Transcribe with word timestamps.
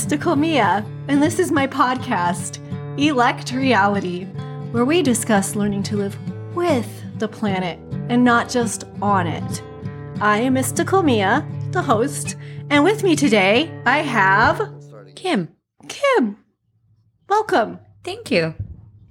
Mystical 0.00 0.34
Mia, 0.34 0.82
and 1.08 1.22
this 1.22 1.38
is 1.38 1.52
my 1.52 1.66
podcast, 1.66 2.58
Elect 2.98 3.52
Reality, 3.52 4.24
where 4.72 4.86
we 4.86 5.02
discuss 5.02 5.54
learning 5.54 5.82
to 5.82 5.96
live 5.96 6.16
with 6.56 6.88
the 7.18 7.28
planet 7.28 7.78
and 8.08 8.24
not 8.24 8.48
just 8.48 8.84
on 9.02 9.26
it. 9.26 9.62
I 10.22 10.38
am 10.38 10.54
Mystical 10.54 11.02
Mia, 11.02 11.46
the 11.72 11.82
host, 11.82 12.36
and 12.70 12.82
with 12.82 13.02
me 13.02 13.14
today 13.14 13.70
I 13.84 13.98
have 13.98 14.72
Kim, 15.16 15.54
Kim. 15.86 16.38
Welcome. 17.28 17.78
thank 18.02 18.30
you. 18.30 18.54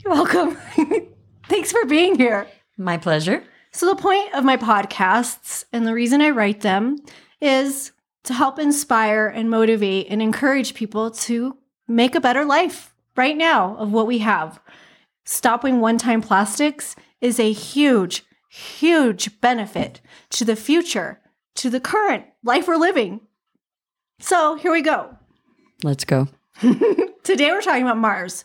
You're 0.03 0.13
welcome. 0.13 0.57
Thanks 1.47 1.71
for 1.71 1.85
being 1.85 2.15
here. 2.15 2.47
My 2.77 2.97
pleasure. 2.97 3.43
So, 3.71 3.85
the 3.85 3.95
point 3.95 4.33
of 4.33 4.43
my 4.43 4.57
podcasts 4.57 5.65
and 5.71 5.85
the 5.85 5.93
reason 5.93 6.19
I 6.19 6.31
write 6.31 6.61
them 6.61 6.97
is 7.39 7.91
to 8.23 8.33
help 8.33 8.59
inspire 8.59 9.27
and 9.27 9.49
motivate 9.49 10.07
and 10.09 10.21
encourage 10.21 10.73
people 10.73 11.11
to 11.11 11.57
make 11.87 12.15
a 12.15 12.21
better 12.21 12.45
life 12.45 12.93
right 13.15 13.35
now 13.35 13.75
of 13.77 13.91
what 13.91 14.07
we 14.07 14.19
have. 14.19 14.59
Stopping 15.25 15.79
one 15.79 15.97
time 15.97 16.21
plastics 16.21 16.95
is 17.21 17.39
a 17.39 17.51
huge, 17.51 18.23
huge 18.49 19.39
benefit 19.41 20.01
to 20.31 20.45
the 20.45 20.55
future, 20.55 21.19
to 21.55 21.69
the 21.69 21.79
current 21.79 22.25
life 22.43 22.67
we're 22.67 22.77
living. 22.77 23.21
So, 24.19 24.55
here 24.55 24.71
we 24.71 24.81
go. 24.81 25.15
Let's 25.83 26.03
go. 26.03 26.27
Today 27.23 27.51
we're 27.51 27.61
talking 27.61 27.83
about 27.83 27.97
Mars. 27.97 28.43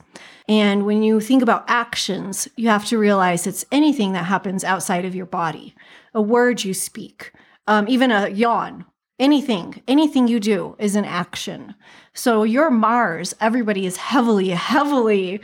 And 0.49 0.85
when 0.85 1.03
you 1.03 1.21
think 1.21 1.43
about 1.43 1.65
actions, 1.69 2.47
you 2.57 2.69
have 2.69 2.85
to 2.87 2.99
realize 2.99 3.47
it's 3.47 3.65
anything 3.73 4.13
that 4.13 4.27
happens 4.27 4.63
outside 4.63 5.05
of 5.05 5.15
your 5.15 5.27
body. 5.27 5.75
A 6.13 6.21
word 6.21 6.63
you 6.63 6.75
speak, 6.75 7.33
um, 7.67 7.89
even 7.89 8.11
a 8.11 8.29
yawn, 8.29 8.85
anything, 9.19 9.83
anything 9.87 10.29
you 10.29 10.41
do 10.41 10.77
is 10.79 10.97
an 10.97 11.05
action. 11.05 11.75
So 12.13 12.43
your 12.43 12.71
Mars, 12.71 13.35
everybody 13.41 13.87
is 13.87 13.97
heavily, 13.97 14.51
heavily, 14.51 15.41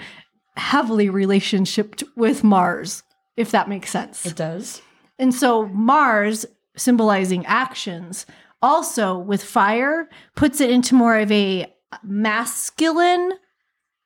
heavily 0.57 1.09
relationshiped 1.09 2.03
with 2.17 2.45
Mars, 2.45 3.03
if 3.37 3.51
that 3.51 3.69
makes 3.69 3.91
sense. 3.91 4.27
It 4.27 4.37
does. 4.37 4.83
And 5.19 5.35
so 5.35 5.67
Mars, 5.67 6.47
symbolizing 6.77 7.45
actions, 7.47 8.27
also 8.63 9.17
with 9.17 9.43
fire, 9.43 10.09
puts 10.35 10.61
it 10.61 10.71
into 10.71 10.95
more 10.95 11.19
of 11.19 11.31
a 11.33 11.73
masculine 12.03 13.33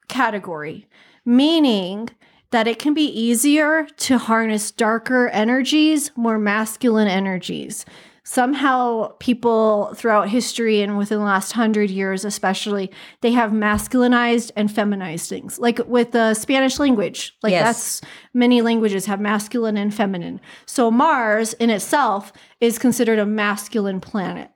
category, 0.09 0.89
meaning 1.25 2.11
that 2.51 2.69
it 2.69 2.79
can 2.79 2.95
be 2.95 3.07
easier 3.07 3.87
to 3.97 4.17
harness 4.17 4.71
darker 4.71 5.29
energies, 5.29 6.13
more 6.17 6.39
masculine 6.39 7.09
energies. 7.09 7.85
Somehow, 8.27 9.09
people 9.21 9.93
throughout 9.95 10.31
history 10.31 10.81
and 10.81 10.97
within 10.97 11.19
the 11.19 11.25
last 11.25 11.53
hundred 11.53 11.91
years, 11.91 12.25
especially, 12.25 12.91
they 13.21 13.33
have 13.33 13.51
masculinized 13.51 14.51
and 14.57 14.73
feminized 14.73 15.29
things. 15.29 15.59
Like 15.59 15.79
with 15.87 16.13
the 16.13 16.33
Spanish 16.33 16.79
language, 16.79 17.37
like 17.43 17.51
Yes. 17.51 17.65
that's 18.01 18.13
many 18.33 18.63
languages 18.63 19.05
have 19.07 19.21
masculine 19.21 19.77
and 19.77 19.95
feminine. 19.95 20.41
So 20.65 20.91
Mars 20.91 21.53
in 21.55 21.69
itself 21.69 22.33
is 22.61 22.79
considered 22.79 23.19
a 23.19 23.27
masculine 23.27 24.01
planet. 24.01 24.51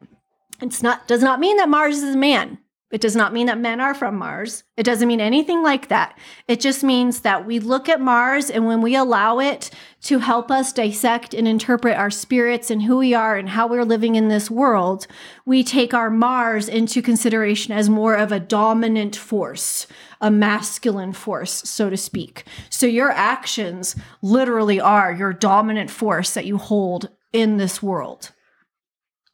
It's 0.62 0.82
not 0.82 1.06
does 1.06 1.22
not 1.22 1.38
mean 1.38 1.58
that 1.58 1.68
Mars 1.68 2.02
is 2.02 2.14
a 2.14 2.18
man. 2.18 2.58
It 2.90 3.02
does 3.02 3.14
not 3.14 3.34
mean 3.34 3.48
that 3.48 3.58
men 3.58 3.80
are 3.80 3.92
from 3.92 4.16
Mars. 4.16 4.64
It 4.78 4.84
doesn't 4.84 5.08
mean 5.08 5.20
anything 5.20 5.62
like 5.62 5.88
that. 5.88 6.18
It 6.46 6.58
just 6.58 6.82
means 6.82 7.20
that 7.20 7.44
we 7.44 7.58
look 7.58 7.86
at 7.86 8.00
Mars 8.00 8.48
and 8.48 8.66
when 8.66 8.80
we 8.80 8.96
allow 8.96 9.40
it 9.40 9.70
to 10.04 10.20
help 10.20 10.50
us 10.50 10.72
dissect 10.72 11.34
and 11.34 11.46
interpret 11.46 11.98
our 11.98 12.10
spirits 12.10 12.70
and 12.70 12.82
who 12.82 12.96
we 12.96 13.12
are 13.12 13.36
and 13.36 13.50
how 13.50 13.66
we're 13.66 13.84
living 13.84 14.14
in 14.14 14.28
this 14.28 14.50
world, 14.50 15.06
we 15.44 15.62
take 15.62 15.92
our 15.92 16.08
Mars 16.08 16.66
into 16.66 17.02
consideration 17.02 17.74
as 17.74 17.90
more 17.90 18.14
of 18.14 18.32
a 18.32 18.40
dominant 18.40 19.14
force, 19.14 19.86
a 20.22 20.30
masculine 20.30 21.12
force, 21.12 21.52
so 21.68 21.90
to 21.90 21.96
speak. 21.96 22.44
So 22.70 22.86
your 22.86 23.10
actions 23.10 23.96
literally 24.22 24.80
are 24.80 25.12
your 25.12 25.34
dominant 25.34 25.90
force 25.90 26.32
that 26.32 26.46
you 26.46 26.56
hold 26.56 27.10
in 27.34 27.58
this 27.58 27.82
world. 27.82 28.32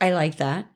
I 0.01 0.13
like 0.13 0.39
that. 0.39 0.67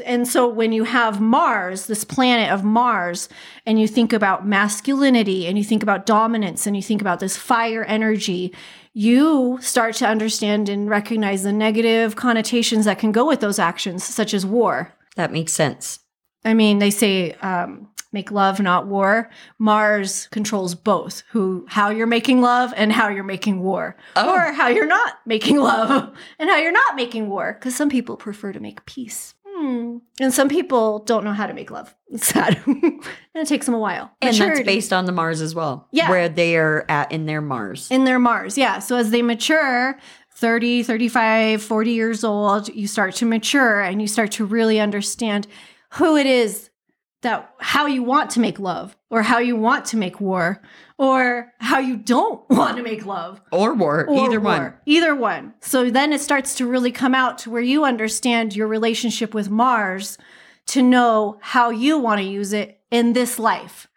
And 0.00 0.26
so 0.26 0.48
when 0.48 0.72
you 0.72 0.84
have 0.84 1.20
Mars, 1.20 1.86
this 1.86 2.04
planet 2.04 2.50
of 2.50 2.64
Mars, 2.64 3.28
and 3.66 3.80
you 3.80 3.86
think 3.88 4.12
about 4.12 4.46
masculinity 4.46 5.46
and 5.46 5.56
you 5.58 5.64
think 5.64 5.82
about 5.82 6.06
dominance 6.06 6.66
and 6.66 6.74
you 6.76 6.82
think 6.82 7.00
about 7.00 7.20
this 7.20 7.36
fire 7.36 7.84
energy, 7.84 8.54
you 8.92 9.58
start 9.60 9.94
to 9.96 10.06
understand 10.06 10.68
and 10.68 10.88
recognize 10.88 11.42
the 11.42 11.52
negative 11.52 12.16
connotations 12.16 12.84
that 12.84 12.98
can 12.98 13.12
go 13.12 13.26
with 13.26 13.40
those 13.40 13.58
actions, 13.58 14.04
such 14.04 14.32
as 14.34 14.46
war. 14.46 14.92
That 15.16 15.32
makes 15.32 15.52
sense. 15.52 16.00
I 16.44 16.54
mean, 16.54 16.78
they 16.78 16.90
say 16.90 17.32
um, 17.34 17.88
make 18.12 18.30
love, 18.30 18.60
not 18.60 18.86
war. 18.86 19.30
Mars 19.58 20.28
controls 20.30 20.74
both 20.74 21.22
who, 21.30 21.66
how 21.68 21.90
you're 21.90 22.06
making 22.06 22.40
love 22.42 22.72
and 22.76 22.92
how 22.92 23.08
you're 23.08 23.24
making 23.24 23.60
war, 23.60 23.96
Oh. 24.14 24.32
or 24.34 24.52
how 24.52 24.68
you're 24.68 24.86
not 24.86 25.14
making 25.26 25.58
love 25.58 26.12
and 26.38 26.50
how 26.50 26.58
you're 26.58 26.70
not 26.72 26.94
making 26.96 27.28
war. 27.28 27.56
Because 27.58 27.74
some 27.74 27.88
people 27.88 28.16
prefer 28.16 28.52
to 28.52 28.60
make 28.60 28.84
peace, 28.86 29.33
hmm. 29.64 29.96
and 30.20 30.32
some 30.32 30.48
people 30.48 31.00
don't 31.00 31.24
know 31.24 31.32
how 31.32 31.46
to 31.46 31.54
make 31.54 31.70
love. 31.70 31.94
It's 32.14 32.28
sad, 32.28 32.62
and 32.64 33.02
it 33.34 33.48
takes 33.48 33.66
them 33.66 33.74
a 33.74 33.78
while. 33.78 34.12
And 34.22 34.36
that's 34.36 34.62
based 34.62 34.92
on 34.92 35.04
the 35.04 35.10
Mars 35.10 35.40
as 35.40 35.52
well. 35.52 35.88
Yeah. 35.90 36.08
Where 36.08 36.28
they 36.28 36.56
are 36.56 36.84
at 36.88 37.10
in 37.10 37.26
their 37.26 37.40
Mars. 37.40 37.90
in 37.90 38.04
their 38.04 38.20
Mars. 38.20 38.56
Yeah. 38.56 38.78
So 38.78 38.94
as 38.94 39.10
they 39.10 39.20
mature, 39.20 39.98
30, 40.34 40.84
35, 40.84 41.62
40 41.62 41.90
years 41.90 42.22
old, 42.22 42.68
you 42.68 42.86
start 42.86 43.14
to 43.16 43.26
mature 43.26 43.80
and 43.80 44.00
you 44.00 44.06
start 44.06 44.30
to 44.32 44.44
really 44.44 44.78
understand 44.78 45.48
who 45.90 46.16
it 46.16 46.26
is 46.26 46.70
that 47.24 47.52
how 47.58 47.86
you 47.86 48.02
want 48.02 48.30
to 48.30 48.40
make 48.40 48.58
love 48.58 48.96
or 49.10 49.22
how 49.22 49.38
you 49.38 49.56
want 49.56 49.84
to 49.86 49.96
make 49.96 50.20
war 50.20 50.62
or 50.96 51.52
how 51.58 51.78
you 51.78 51.96
don't 51.96 52.48
want 52.50 52.76
to 52.76 52.82
make 52.82 53.04
love 53.04 53.42
or 53.50 53.74
war. 53.74 54.06
or 54.06 54.24
either 54.24 54.40
one. 54.40 54.72
Either 54.86 55.14
one. 55.14 55.54
So 55.60 55.90
then 55.90 56.12
it 56.12 56.20
starts 56.20 56.54
to 56.56 56.66
really 56.66 56.92
come 56.92 57.14
out 57.14 57.38
to 57.38 57.50
where 57.50 57.62
you 57.62 57.84
understand 57.84 58.54
your 58.54 58.68
relationship 58.68 59.34
with 59.34 59.50
Mars 59.50 60.16
to 60.68 60.82
know 60.82 61.38
how 61.42 61.70
you 61.70 61.98
want 61.98 62.20
to 62.20 62.26
use 62.26 62.52
it 62.52 62.80
in 62.90 63.12
this 63.12 63.38
life 63.38 63.88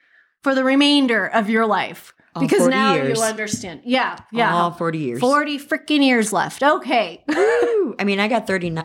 for 0.41 0.55
the 0.55 0.63
remainder 0.63 1.25
of 1.27 1.49
your 1.49 1.65
life. 1.65 2.13
All 2.35 2.41
because 2.41 2.59
40 2.59 2.75
now 2.75 2.93
years. 2.93 3.17
you 3.17 3.23
understand. 3.23 3.81
Yeah. 3.83 4.17
Yeah. 4.31 4.53
All 4.53 4.71
40 4.71 4.97
years. 4.97 5.19
40 5.19 5.59
freaking 5.59 6.03
years 6.03 6.33
left. 6.33 6.61
Okay. 6.61 7.23
I 7.29 8.03
mean, 8.03 8.19
I 8.19 8.27
got 8.27 8.47
30, 8.47 8.77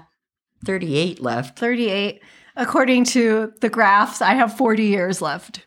38 0.64 1.20
left. 1.20 1.59
38. 1.59 2.22
According 2.56 3.04
to 3.06 3.52
the 3.60 3.68
graphs, 3.68 4.20
I 4.20 4.34
have 4.34 4.56
40 4.56 4.84
years 4.84 5.22
left. 5.22 5.66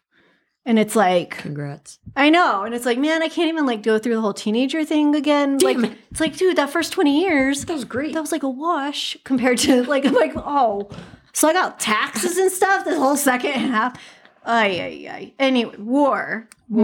And 0.67 0.79
it's 0.79 0.95
like, 0.95 1.37
Congrats. 1.37 1.99
I 2.15 2.29
know. 2.31 2.63
And 2.63 2.73
it's 2.73 2.85
like, 2.85 2.97
man, 2.97 3.21
I 3.21 3.27
can't 3.27 3.49
even 3.49 3.65
like 3.67 3.83
go 3.83 3.99
through 3.99 4.15
the 4.15 4.21
whole 4.21 4.33
teenager 4.33 4.83
thing 4.83 5.15
again. 5.15 5.57
Damn 5.57 5.81
like, 5.81 5.91
it. 5.91 5.97
it's 6.11 6.19
like, 6.19 6.37
dude, 6.37 6.55
that 6.57 6.71
first 6.71 6.91
20 6.91 7.21
years, 7.21 7.65
That 7.65 7.73
was 7.73 7.85
great. 7.85 8.13
that 8.13 8.21
was 8.21 8.31
like 8.31 8.43
a 8.43 8.49
wash 8.49 9.15
compared 9.25 9.59
to 9.59 9.83
like, 9.87 10.05
I'm 10.05 10.13
like, 10.13 10.33
oh. 10.35 10.89
So 11.33 11.47
I 11.47 11.53
got 11.53 11.79
taxes 11.79 12.37
and 12.37 12.51
stuff 12.51 12.85
this 12.85 12.97
whole 12.97 13.17
second 13.17 13.51
half. 13.53 13.99
Ay, 14.43 14.79
ay, 14.79 15.07
ay. 15.11 15.33
Anyway, 15.39 15.75
war. 15.77 16.47
War. 16.69 16.81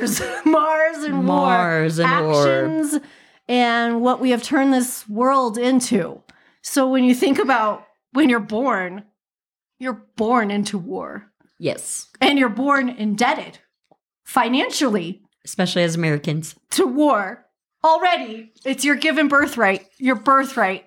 Mars. 0.00 0.20
Mars 0.44 0.98
and 1.04 1.24
Mars 1.24 1.98
war. 1.98 2.06
and 2.08 2.26
war. 2.26 2.48
Actions 2.48 2.98
and 3.48 4.00
what 4.00 4.20
we 4.20 4.30
have 4.30 4.42
turned 4.42 4.72
this 4.72 5.08
world 5.08 5.58
into. 5.58 6.20
So 6.62 6.88
when 6.88 7.04
you 7.04 7.14
think 7.14 7.38
about 7.38 7.86
when 8.12 8.28
you're 8.28 8.40
born, 8.40 9.04
you're 9.80 10.04
born 10.16 10.50
into 10.52 10.78
war. 10.78 11.32
yes. 11.58 12.06
And 12.20 12.38
you're 12.38 12.48
born 12.48 12.88
indebted 12.88 13.58
financially 14.24 15.22
Especially 15.44 15.82
as 15.82 15.94
Americans. 15.96 16.54
to 16.72 16.86
war 16.86 17.44
already. 17.82 18.52
It's 18.64 18.84
your 18.84 18.94
given 18.96 19.26
birthright. 19.28 19.86
Your 19.98 20.16
birthright 20.16 20.84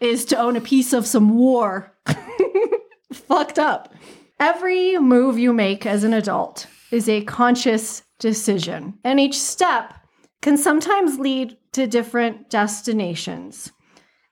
is 0.00 0.24
to 0.26 0.36
own 0.36 0.56
a 0.56 0.60
piece 0.60 0.92
of 0.92 1.06
some 1.06 1.38
war. 1.38 1.96
Fucked 3.12 3.58
up. 3.58 3.94
Every 4.40 4.98
move 4.98 5.38
you 5.38 5.52
make 5.52 5.86
as 5.86 6.02
an 6.04 6.12
adult 6.12 6.66
is 6.90 7.08
a 7.08 7.22
conscious 7.24 8.02
decision, 8.18 8.98
and 9.04 9.20
each 9.20 9.38
step 9.38 9.94
can 10.42 10.56
sometimes 10.56 11.18
lead 11.18 11.56
to 11.72 11.86
different 11.86 12.50
destinations. 12.50 13.70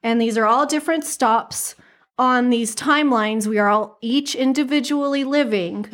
And 0.03 0.21
these 0.21 0.37
are 0.37 0.47
all 0.47 0.67
different 0.67 1.05
stops 1.05 1.75
on 2.21 2.51
these 2.51 2.77
timelines 2.77 3.47
we 3.47 3.59
are 3.59 3.71
all 3.71 3.97
each 4.03 4.35
individually 4.35 5.25
living. 5.25 5.91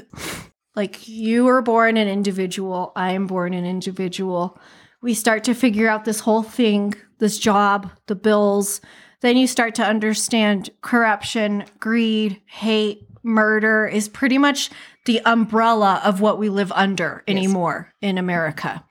Like 0.75 1.09
you 1.09 1.45
were 1.45 1.63
born 1.63 1.97
an 1.97 2.09
individual, 2.09 2.93
I 2.97 3.13
am 3.13 3.29
born 3.29 3.55
an 3.55 3.65
individual. 3.65 4.59
We 5.01 5.15
start 5.15 5.45
to 5.45 5.55
figure 5.55 5.89
out 5.89 6.05
this 6.05 6.21
whole 6.21 6.43
thing, 6.43 6.95
this 7.19 7.39
job, 7.39 7.93
the 8.09 8.17
bills. 8.17 8.81
Then 9.21 9.37
you 9.37 9.47
start 9.47 9.77
to 9.77 9.85
understand 9.85 10.71
corruption, 10.83 11.65
greed, 11.79 12.43
hate, 12.47 13.07
murder 13.23 13.87
is 13.87 14.09
pretty 14.09 14.37
much 14.37 14.71
the 15.05 15.21
umbrella 15.25 16.01
of 16.05 16.21
what 16.21 16.39
we 16.39 16.49
live 16.49 16.73
under 16.73 17.23
anymore 17.29 17.93
in 18.01 18.19
America. 18.19 18.85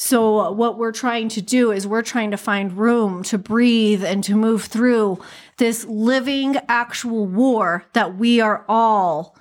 So, 0.00 0.52
what 0.52 0.78
we're 0.78 0.92
trying 0.92 1.28
to 1.30 1.42
do 1.42 1.72
is 1.72 1.84
we're 1.84 2.02
trying 2.02 2.30
to 2.30 2.36
find 2.36 2.78
room 2.78 3.24
to 3.24 3.36
breathe 3.36 4.04
and 4.04 4.22
to 4.22 4.36
move 4.36 4.62
through 4.62 5.18
this 5.56 5.84
living 5.86 6.56
actual 6.68 7.26
war 7.26 7.84
that 7.94 8.16
we 8.16 8.40
are 8.40 8.64
all 8.68 9.36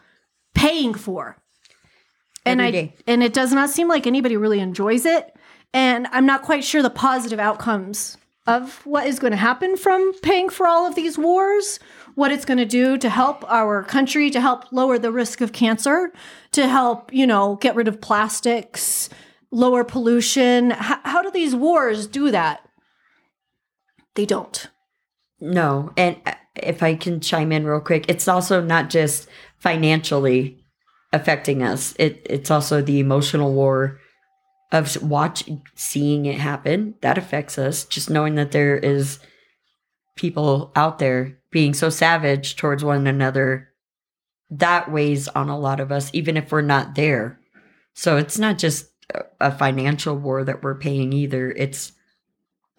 paying 0.56 0.95
for. 0.95 1.38
And 2.44 2.59
I 2.59 2.95
and 3.06 3.21
it 3.21 3.33
does 3.33 3.54
not 3.54 3.69
seem 3.69 3.88
like 3.88 4.07
anybody 4.07 4.36
really 4.36 4.59
enjoys 4.59 5.06
it. 5.06 5.31
And 5.75 6.07
I'm 6.07 6.25
not 6.25 6.42
quite 6.42 6.63
sure 6.63 6.81
the 6.81 6.89
positive 6.89 7.39
outcomes 7.39 8.18
of 8.48 8.83
what 8.83 9.06
is 9.06 9.19
going 9.19 9.31
to 9.31 9.38
happen 9.38 9.77
from 9.77 10.12
paying 10.24 10.50
for 10.50 10.65
all 10.65 10.88
of 10.88 10.95
these 10.95 11.19
wars, 11.19 11.80
what 12.15 12.31
it's 12.31 12.45
going 12.45 12.57
to 12.57 12.65
do 12.65 12.98
to 12.98 13.09
help 13.12 13.48
our 13.48 13.83
country, 13.83 14.31
to 14.31 14.42
help 14.42 14.71
lower 14.71 14.98
the 14.98 15.12
risk 15.12 15.39
of 15.39 15.54
cancer, 15.54 16.12
to 16.54 16.68
help, 16.68 17.13
you 17.13 17.27
know, 17.27 17.57
get 17.57 17.75
rid 17.75 17.88
of 17.88 18.01
plastics, 18.01 19.07
lower 19.51 19.83
pollution. 19.83 20.71
H- 20.71 20.99
how 21.03 21.21
do 21.21 21.31
these 21.31 21.55
wars 21.55 22.07
do 22.07 22.31
that? 22.31 22.67
They 24.15 24.25
don't. 24.25 24.67
No, 25.39 25.91
and 25.95 26.17
uh, 26.25 26.33
if 26.55 26.81
I 26.81 26.95
can 26.95 27.19
chime 27.19 27.51
in 27.51 27.65
real 27.65 27.79
quick, 27.79 28.05
it's 28.07 28.27
also 28.27 28.61
not 28.61 28.89
just 28.89 29.27
financially 29.57 30.63
affecting 31.13 31.63
us. 31.63 31.94
It 31.99 32.25
it's 32.29 32.51
also 32.51 32.81
the 32.81 32.99
emotional 32.99 33.53
war 33.53 33.99
of 34.71 35.01
watch 35.01 35.49
seeing 35.75 36.25
it 36.25 36.39
happen 36.39 36.95
that 37.01 37.17
affects 37.17 37.57
us. 37.57 37.85
Just 37.85 38.09
knowing 38.09 38.35
that 38.35 38.51
there 38.51 38.77
is 38.77 39.19
people 40.15 40.71
out 40.75 40.99
there 40.99 41.38
being 41.51 41.73
so 41.73 41.89
savage 41.89 42.55
towards 42.55 42.83
one 42.83 43.07
another 43.07 43.69
that 44.49 44.91
weighs 44.91 45.27
on 45.29 45.49
a 45.49 45.59
lot 45.59 45.79
of 45.79 45.91
us, 45.91 46.09
even 46.13 46.38
if 46.38 46.51
we're 46.51 46.61
not 46.61 46.95
there. 46.95 47.39
So 47.94 48.17
it's 48.17 48.39
not 48.39 48.57
just 48.57 48.89
a- 49.39 49.51
financial 49.51 50.15
war 50.15 50.44
that 50.44 50.63
we're 50.63 50.75
paying 50.75 51.13
either. 51.13 51.51
It's 51.51 51.94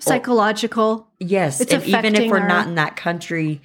Psychological. 0.00 1.08
Yes, 1.18 1.60
It's 1.60 1.72
and 1.72 1.84
even 1.84 2.14
if 2.14 2.30
we're 2.30 2.38
our- 2.38 2.48
not 2.48 2.68
in 2.68 2.76
that 2.76 2.94
country 2.94 3.60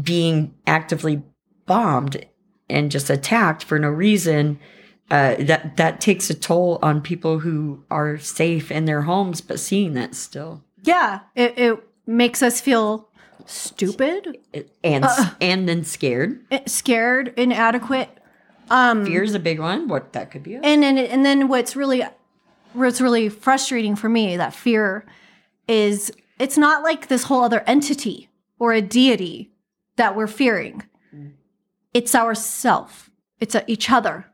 being 0.00 0.54
actively 0.66 1.22
bombed 1.66 2.22
and 2.68 2.90
just 2.90 3.08
attacked 3.08 3.64
for 3.64 3.78
no 3.78 3.88
reason, 3.88 4.58
uh, 5.10 5.36
that 5.38 5.76
that 5.78 6.00
takes 6.02 6.28
a 6.28 6.34
toll 6.34 6.78
on 6.82 7.00
people 7.00 7.38
who 7.38 7.82
are 7.90 8.18
safe 8.18 8.70
in 8.70 8.84
their 8.84 9.02
homes, 9.02 9.40
but 9.40 9.58
seeing 9.58 9.94
that 9.94 10.14
still, 10.14 10.62
Yeah, 10.82 11.20
it, 11.34 11.58
it 11.58 11.78
makes 12.06 12.42
us 12.42 12.60
feel 12.60 13.08
stupid, 13.46 14.36
and 14.82 15.04
Uh. 15.06 15.30
and 15.40 15.66
then 15.66 15.82
scared. 15.84 16.40
eh, 16.50 16.60
scared, 16.66 17.32
inadequate. 17.38 18.10
Um, 18.70 19.04
Fear 19.04 19.22
is 19.22 19.34
a 19.34 19.38
big 19.38 19.60
one. 19.60 19.88
What 19.88 20.12
that 20.14 20.30
could 20.30 20.42
be. 20.42 20.54
and 20.56 20.82
then 20.82 20.98
and 20.98 21.24
then 21.24 21.48
what's 21.48 21.76
really 21.76 22.02
what's 22.72 23.00
really 23.00 23.28
frustrating 23.28 23.94
for 23.94 24.08
me 24.08 24.36
that 24.36 24.52
fear 24.54 25.06
is 25.68 26.10
it's 26.38 26.58
not 26.58 26.82
like 26.82 27.06
this 27.08 27.24
whole 27.24 27.42
other 27.44 27.62
entity 27.66 28.28
or 28.58 28.72
a 28.72 28.80
deity 28.82 29.52
that 29.96 30.16
we're 30.16 30.26
fearing. 30.26 30.82
It's 31.92 32.14
ourself. 32.14 33.10
It's 33.38 33.54
a, 33.54 33.62
each 33.70 33.90
other. 33.90 34.26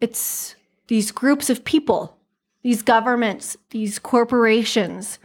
It's 0.00 0.56
these 0.88 1.10
groups 1.10 1.50
of 1.50 1.64
people, 1.64 2.16
these 2.62 2.80
governments, 2.82 3.56
these 3.70 3.98
corporations, 3.98 5.18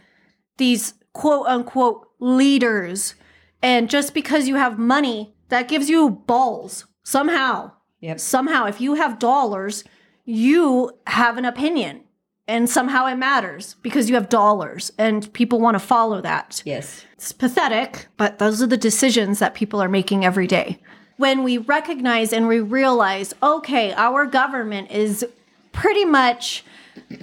these 0.57 0.95
quote 1.13 1.47
unquote 1.47 2.07
leaders. 2.19 3.15
And 3.61 3.89
just 3.89 4.13
because 4.13 4.47
you 4.47 4.55
have 4.55 4.77
money, 4.77 5.33
that 5.49 5.67
gives 5.69 5.89
you 5.89 6.09
balls 6.09 6.85
somehow. 7.03 7.71
Yep. 8.01 8.19
Somehow, 8.19 8.65
if 8.65 8.81
you 8.81 8.95
have 8.95 9.19
dollars, 9.19 9.83
you 10.25 10.91
have 11.07 11.37
an 11.37 11.45
opinion. 11.45 12.01
And 12.47 12.69
somehow 12.69 13.05
it 13.05 13.15
matters 13.15 13.75
because 13.81 14.09
you 14.09 14.15
have 14.15 14.27
dollars 14.27 14.91
and 14.97 15.31
people 15.31 15.61
want 15.61 15.75
to 15.75 15.79
follow 15.79 16.19
that. 16.21 16.61
Yes. 16.65 17.05
It's 17.13 17.31
pathetic, 17.31 18.07
but 18.17 18.39
those 18.39 18.61
are 18.61 18.67
the 18.67 18.75
decisions 18.75 19.39
that 19.39 19.53
people 19.53 19.81
are 19.81 19.87
making 19.87 20.25
every 20.25 20.47
day. 20.47 20.79
When 21.17 21.43
we 21.43 21.59
recognize 21.59 22.33
and 22.33 22.47
we 22.47 22.59
realize, 22.59 23.33
okay, 23.41 23.93
our 23.93 24.25
government 24.25 24.91
is 24.91 25.25
pretty 25.71 26.03
much 26.03 26.65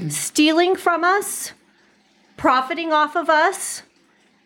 stealing 0.09 0.77
from 0.77 1.05
us, 1.05 1.53
profiting 2.37 2.93
off 2.93 3.17
of 3.17 3.29
us, 3.29 3.83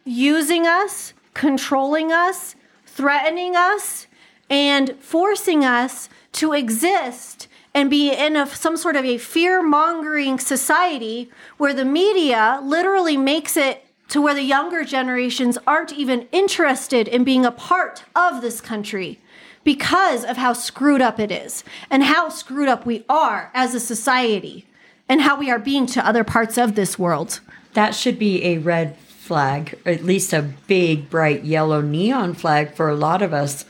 using 0.04 0.66
us, 0.66 1.12
controlling 1.34 2.10
us, 2.10 2.56
threatening 2.86 3.54
us, 3.54 4.06
and 4.50 4.96
forcing 4.98 5.64
us 5.64 6.08
to 6.32 6.52
exist 6.52 7.48
and 7.74 7.88
be 7.88 8.12
in 8.12 8.36
a, 8.36 8.46
some 8.46 8.76
sort 8.76 8.96
of 8.96 9.04
a 9.04 9.18
fear 9.18 9.62
mongering 9.62 10.38
society 10.38 11.30
where 11.56 11.74
the 11.74 11.84
media 11.84 12.60
literally 12.62 13.16
makes 13.16 13.56
it 13.56 13.86
to 14.08 14.20
where 14.20 14.34
the 14.34 14.42
younger 14.42 14.84
generations 14.84 15.56
aren't 15.66 15.92
even 15.92 16.28
interested 16.32 17.08
in 17.08 17.24
being 17.24 17.46
a 17.46 17.50
part 17.50 18.04
of 18.14 18.42
this 18.42 18.60
country 18.60 19.18
because 19.64 20.24
of 20.24 20.36
how 20.36 20.52
screwed 20.52 21.00
up 21.00 21.18
it 21.18 21.30
is 21.30 21.64
and 21.88 22.02
how 22.02 22.28
screwed 22.28 22.68
up 22.68 22.84
we 22.84 23.04
are 23.08 23.50
as 23.54 23.74
a 23.74 23.80
society 23.80 24.66
and 25.08 25.22
how 25.22 25.38
we 25.38 25.50
are 25.50 25.58
being 25.58 25.86
to 25.86 26.06
other 26.06 26.24
parts 26.24 26.58
of 26.58 26.74
this 26.74 26.98
world. 26.98 27.40
That 27.74 27.94
should 27.94 28.18
be 28.18 28.44
a 28.44 28.58
red 28.58 28.96
flag, 28.98 29.78
or 29.86 29.92
at 29.92 30.04
least 30.04 30.32
a 30.32 30.42
big, 30.42 31.08
bright 31.08 31.44
yellow 31.44 31.80
neon 31.80 32.34
flag 32.34 32.74
for 32.74 32.88
a 32.88 32.94
lot 32.94 33.22
of 33.22 33.32
us 33.32 33.64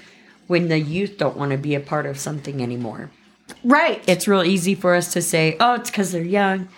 when 0.47 0.69
the 0.69 0.79
youth 0.79 1.19
don't 1.19 1.37
want 1.37 1.53
to 1.53 1.59
be 1.59 1.75
a 1.75 1.81
part 1.81 2.07
of 2.07 2.19
something 2.19 2.63
anymore. 2.63 3.11
Right. 3.65 4.03
It's 4.07 4.27
real 4.27 4.45
easy 4.45 4.75
for 4.75 4.95
us 4.95 5.13
to 5.13 5.23
say, 5.23 5.57
oh, 5.61 5.75
it's 5.75 5.91
because 5.91 6.13
they're 6.13 6.23
young. 6.23 6.69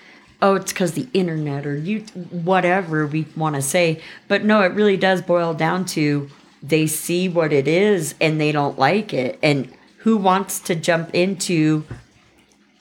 Oh, 0.43 0.57
it's 0.57 0.73
because 0.73 0.93
the 0.93 1.09
internet 1.15 1.67
or 1.67 1.77
you, 1.77 2.01
whatever 2.31 3.07
we 3.07 3.27
want 3.37 3.57
to 3.57 3.63
say. 3.63 4.01
But 4.29 4.45
no, 4.45 4.63
it 4.63 4.73
really 4.73 4.97
does 4.97 5.23
boil 5.23 5.55
down 5.55 5.87
to 5.87 6.29
they 6.63 6.87
see 6.87 7.29
what 7.29 7.53
it 7.53 7.69
is 7.69 8.15
and 8.21 8.41
they 8.41 8.53
don't 8.53 8.79
like 8.79 9.15
it. 9.15 9.39
And 9.43 9.73
who 9.99 10.17
wants 10.17 10.61
to 10.61 10.75
jump 10.75 11.15
into 11.15 11.85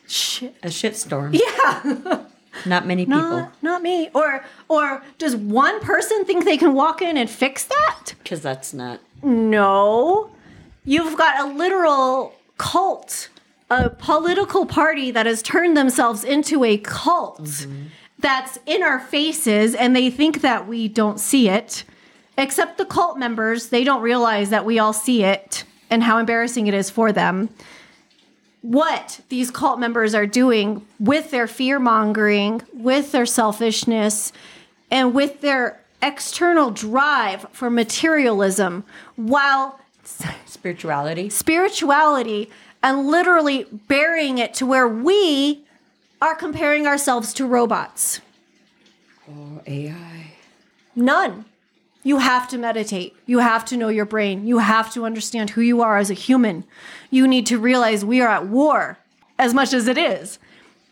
Shit. 0.07 0.56
a 0.63 0.68
shitstorm? 0.68 1.39
Yeah. 1.39 2.25
Not 2.65 2.86
many 2.86 3.06
people. 3.06 3.19
Not, 3.19 3.63
not 3.63 3.81
me. 3.81 4.09
Or 4.13 4.45
or 4.68 5.03
does 5.17 5.36
one 5.36 5.79
person 5.79 6.24
think 6.24 6.46
they 6.46 6.55
can 6.55 6.74
walk 6.74 7.01
in 7.01 7.17
and 7.17 7.27
fix 7.27 7.65
that? 7.65 8.13
Because 8.22 8.41
that's 8.41 8.74
not. 8.74 9.00
No. 9.24 10.29
You've 10.86 11.18
got 11.18 11.40
a 11.40 11.54
literal 11.54 12.36
cult, 12.58 13.30
a 13.70 13.90
political 13.90 14.66
party 14.66 15.12
that 15.12 15.25
has 15.25 15.42
turned 15.42 15.78
themselves 15.78 16.24
into 16.24 16.63
a 16.63 16.78
cult 16.78 17.42
mm-hmm. 17.42 17.86
that's 18.20 18.60
in 18.66 18.84
our 18.84 19.00
faces, 19.00 19.75
and 19.75 19.96
they 19.96 20.10
think 20.10 20.42
that 20.42 20.68
we 20.68 20.88
don't 20.88 21.20
see 21.20 21.50
it. 21.50 21.84
Except 22.38 22.78
the 22.78 22.86
cult 22.86 23.18
members, 23.18 23.70
they 23.70 23.84
don't 23.84 24.02
realize 24.02 24.50
that 24.50 24.66
we 24.66 24.80
all 24.80 24.94
see 24.94 25.24
it 25.24 25.63
and 25.90 26.04
how 26.04 26.18
embarrassing 26.18 26.68
it 26.68 26.74
is 26.74 26.90
for 26.90 27.12
them. 27.12 27.50
What 28.62 29.22
these 29.30 29.52
cult 29.52 29.80
members 29.80 30.16
are 30.16 30.25
doing 30.25 30.86
with 31.00 31.32
their 31.32 31.48
fear 31.48 31.80
mongering, 31.80 32.62
with 32.74 33.12
their 33.12 33.25
selfishness, 33.25 34.34
and 34.90 35.13
with 35.13 35.42
their 35.42 35.82
external 36.02 36.72
drive 36.72 37.46
for 37.52 37.70
materialism, 37.70 38.84
while 39.16 39.80
Spirituality. 40.63 41.29
spirituality 41.29 42.50
and 42.82 43.05
literally 43.08 43.65
burying 43.89 44.38
it 44.38 44.53
to 44.53 44.65
where 44.65 44.88
we 44.88 45.65
are 46.22 46.36
comparing 46.36 46.88
ourselves 46.88 47.34
to 47.34 47.46
robots. 47.46 48.22
Oh, 49.29 49.60
AI. 49.67 50.32
None. 50.96 51.43
You 52.01 52.20
have 52.20 52.48
to 52.48 52.58
meditate. 52.58 53.13
You 53.25 53.39
have 53.39 53.65
to 53.65 53.75
know 53.75 53.89
your 53.89 54.05
brain. 54.05 54.48
You 54.48 54.60
have 54.60 54.89
to 54.93 55.03
understand 55.03 55.50
who 55.50 55.60
you 55.60 55.82
are 55.82 55.98
as 55.98 56.10
a 56.10 56.13
human. 56.13 56.63
You 57.10 57.27
need 57.27 57.46
to 57.48 57.60
realize 57.60 58.05
we 58.05 58.22
are 58.22 58.29
at 58.29 58.48
war 58.48 58.98
as 59.38 59.53
much 59.53 59.74
as 59.74 59.89
it 59.89 59.98
is. 59.98 60.39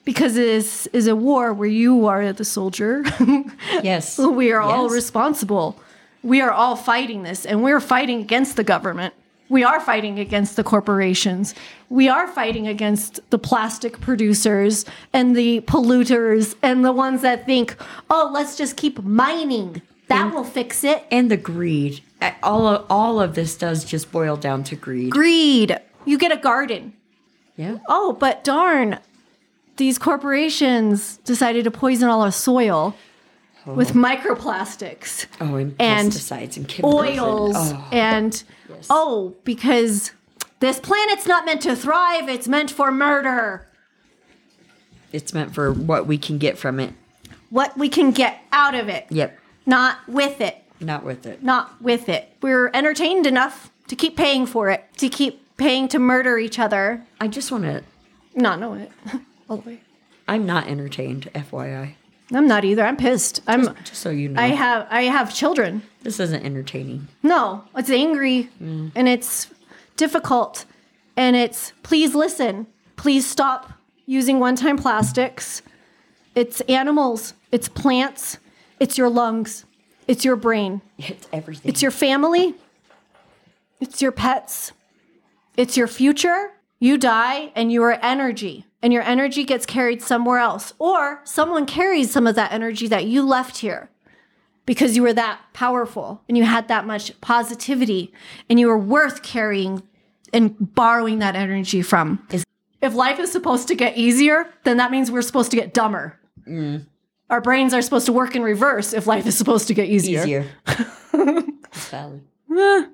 Because 0.03 0.35
it 0.35 0.47
is, 0.49 0.89
is 0.91 1.07
a 1.07 1.15
war 1.15 1.53
where 1.53 1.69
you 1.69 2.07
are 2.07 2.33
the 2.33 2.43
soldier. 2.43 3.05
Yes. 3.83 4.17
we 4.17 4.51
are 4.51 4.59
all 4.59 4.89
responsible. 4.89 5.79
We 6.23 6.41
are 6.41 6.51
all 6.51 6.75
fighting 6.75 7.23
this, 7.23 7.45
and 7.45 7.63
we're 7.63 7.79
fighting 7.79 8.19
against 8.19 8.57
the 8.57 8.65
government. 8.65 9.13
We 9.51 9.65
are 9.65 9.81
fighting 9.81 10.17
against 10.17 10.55
the 10.55 10.63
corporations. 10.63 11.53
We 11.89 12.07
are 12.07 12.25
fighting 12.25 12.69
against 12.69 13.19
the 13.31 13.37
plastic 13.37 13.99
producers 13.99 14.85
and 15.11 15.35
the 15.35 15.59
polluters 15.61 16.55
and 16.61 16.85
the 16.85 16.93
ones 16.93 17.21
that 17.23 17.45
think, 17.45 17.75
oh, 18.09 18.31
let's 18.33 18.55
just 18.55 18.77
keep 18.77 19.03
mining. 19.03 19.81
That 20.07 20.33
will 20.33 20.45
fix 20.45 20.85
it. 20.85 21.03
And 21.11 21.29
the 21.29 21.35
greed. 21.35 22.01
All 22.41 22.65
of, 22.65 22.85
all 22.89 23.19
of 23.19 23.35
this 23.35 23.57
does 23.57 23.83
just 23.83 24.09
boil 24.09 24.37
down 24.37 24.63
to 24.63 24.77
greed. 24.77 25.11
Greed. 25.11 25.77
You 26.05 26.17
get 26.17 26.31
a 26.31 26.37
garden. 26.37 26.93
Yeah. 27.57 27.79
Oh, 27.89 28.13
but 28.13 28.45
darn, 28.45 28.99
these 29.75 29.97
corporations 29.97 31.17
decided 31.25 31.65
to 31.65 31.71
poison 31.71 32.07
all 32.07 32.21
our 32.21 32.31
soil 32.31 32.95
with 33.65 33.91
oh. 33.91 33.93
microplastics. 33.93 35.27
Oh, 35.39 35.55
and, 35.55 35.75
And 35.79 36.11
pesticides 36.11 36.57
and 36.57 36.67
chemicals. 36.67 37.05
and- 37.05 37.19
oils 37.19 37.55
oh. 37.57 37.87
and 37.91 38.43
oh 38.89 39.35
because 39.43 40.11
this 40.59 40.79
planet's 40.79 41.25
not 41.27 41.45
meant 41.45 41.61
to 41.61 41.75
thrive 41.75 42.29
it's 42.29 42.47
meant 42.47 42.71
for 42.71 42.91
murder 42.91 43.67
it's 45.11 45.33
meant 45.33 45.53
for 45.53 45.71
what 45.73 46.07
we 46.07 46.17
can 46.17 46.37
get 46.37 46.57
from 46.57 46.79
it. 46.79 46.93
what 47.49 47.77
we 47.77 47.89
can 47.89 48.11
get 48.11 48.39
out 48.51 48.73
of 48.75 48.87
it 48.87 49.05
Yep. 49.09 49.37
not 49.65 49.97
with 50.07 50.39
it 50.41 50.63
Not 50.79 51.03
with 51.03 51.25
it. 51.25 51.43
not 51.43 51.81
with 51.81 52.07
it 52.09 52.35
we're 52.41 52.71
entertained 52.73 53.27
enough 53.27 53.69
to 53.87 53.95
keep 53.95 54.15
paying 54.15 54.45
for 54.45 54.69
it 54.69 54.85
to 54.97 55.09
keep 55.09 55.41
paying 55.61 55.87
to 55.89 55.99
murder 55.99 56.39
each 56.39 56.57
other. 56.57 57.05
I 57.19 57.27
just 57.27 57.51
want 57.51 57.65
to. 57.65 57.83
Not 58.33 58.59
know 58.59 58.73
it. 58.73 58.91
All 59.49 59.57
the 59.57 59.69
way. 59.69 59.81
I'm 60.27 60.45
not 60.45 60.67
entertained, 60.67 61.29
FYI. 61.35 61.93
I'm 62.33 62.47
not 62.47 62.63
either. 62.65 62.83
I'm 62.83 62.97
pissed. 62.97 63.41
I'm. 63.47 63.75
Just 63.83 64.01
so 64.01 64.09
you 64.09 64.29
know, 64.29 64.41
I 64.41 64.47
have. 64.47 64.87
I 64.89 65.03
have 65.03 65.33
children. 65.33 65.83
this 66.03 66.19
isn't 66.19 66.43
entertaining. 66.45 67.07
No, 67.23 67.63
it's 67.75 67.89
angry 67.89 68.49
mm. 68.61 68.91
and 68.95 69.07
it's 69.07 69.49
difficult. 69.97 70.65
And 71.17 71.35
it's 71.35 71.73
please 71.83 72.15
listen. 72.15 72.67
Please 72.95 73.27
stop 73.27 73.73
using 74.05 74.39
one 74.39 74.55
time 74.55 74.77
plastics. 74.77 75.61
It's 76.35 76.61
animals, 76.61 77.33
it's 77.51 77.67
plants, 77.67 78.37
it's 78.79 78.97
your 78.97 79.09
lungs, 79.09 79.65
it's 80.07 80.23
your 80.23 80.37
brain, 80.37 80.81
It's 80.97 81.27
everything. 81.33 81.69
it's 81.69 81.81
your 81.81 81.91
family, 81.91 82.55
it's 83.81 84.01
your 84.01 84.13
pets, 84.13 84.71
it's 85.57 85.75
your 85.75 85.87
future. 85.87 86.51
You 86.79 86.97
die 86.97 87.51
and 87.53 87.71
you 87.71 87.83
are 87.83 87.99
energy, 88.01 88.65
and 88.81 88.91
your 88.91 89.03
energy 89.03 89.43
gets 89.43 89.65
carried 89.65 90.01
somewhere 90.01 90.39
else, 90.39 90.73
or 90.79 91.21
someone 91.23 91.65
carries 91.65 92.11
some 92.11 92.27
of 92.27 92.35
that 92.35 92.51
energy 92.51 92.87
that 92.87 93.05
you 93.05 93.23
left 93.23 93.59
here 93.59 93.89
because 94.65 94.95
you 94.95 95.01
were 95.01 95.13
that 95.13 95.39
powerful 95.53 96.21
and 96.27 96.37
you 96.37 96.43
had 96.43 96.67
that 96.67 96.85
much 96.85 97.19
positivity 97.21 98.13
and 98.49 98.59
you 98.59 98.67
were 98.67 98.77
worth 98.77 99.23
carrying 99.23 99.83
and 100.33 100.55
borrowing 100.75 101.19
that 101.19 101.35
energy 101.35 101.81
from. 101.81 102.25
If 102.81 102.95
life 102.95 103.19
is 103.19 103.31
supposed 103.31 103.67
to 103.67 103.75
get 103.75 103.97
easier, 103.97 104.47
then 104.63 104.77
that 104.77 104.91
means 104.91 105.11
we're 105.11 105.21
supposed 105.21 105.51
to 105.51 105.57
get 105.57 105.73
dumber. 105.73 106.19
Mm. 106.47 106.87
Our 107.29 107.41
brains 107.41 107.73
are 107.73 107.81
supposed 107.81 108.05
to 108.07 108.13
work 108.13 108.35
in 108.35 108.43
reverse 108.43 108.93
if 108.93 109.07
life 109.07 109.25
is 109.27 109.37
supposed 109.37 109.67
to 109.67 109.73
get 109.73 109.87
easier. 109.87 110.21
easier. 110.21 110.45
Valid. 111.73 112.23
Eh. 112.57 112.85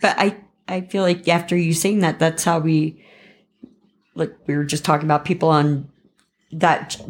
But 0.00 0.18
I, 0.18 0.36
I 0.68 0.82
feel 0.82 1.02
like 1.02 1.26
after 1.28 1.56
you 1.56 1.72
saying 1.72 2.00
that, 2.00 2.18
that's 2.18 2.44
how 2.44 2.58
we, 2.58 3.04
like 4.14 4.34
we 4.46 4.56
were 4.56 4.64
just 4.64 4.84
talking 4.84 5.06
about 5.06 5.24
people 5.24 5.48
on 5.48 5.88
that 6.52 7.00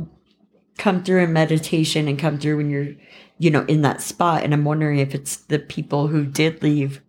come 0.79 1.03
through 1.03 1.23
in 1.25 1.33
meditation 1.33 2.09
and 2.09 2.19
come 2.19 2.39
through 2.39 2.57
when 2.57 2.71
you're, 2.71 2.89
you 3.39 3.51
know, 3.51 3.65
in 3.67 3.83
that 3.83 4.01
spot. 4.01 4.43
And 4.43 4.53
I'm 4.55 4.65
wondering 4.65 4.99
if 4.99 5.15
it's 5.15 5.37
the 5.37 5.59
people 5.59 6.09
who 6.09 6.25
did 6.25 6.63
leave 6.63 7.01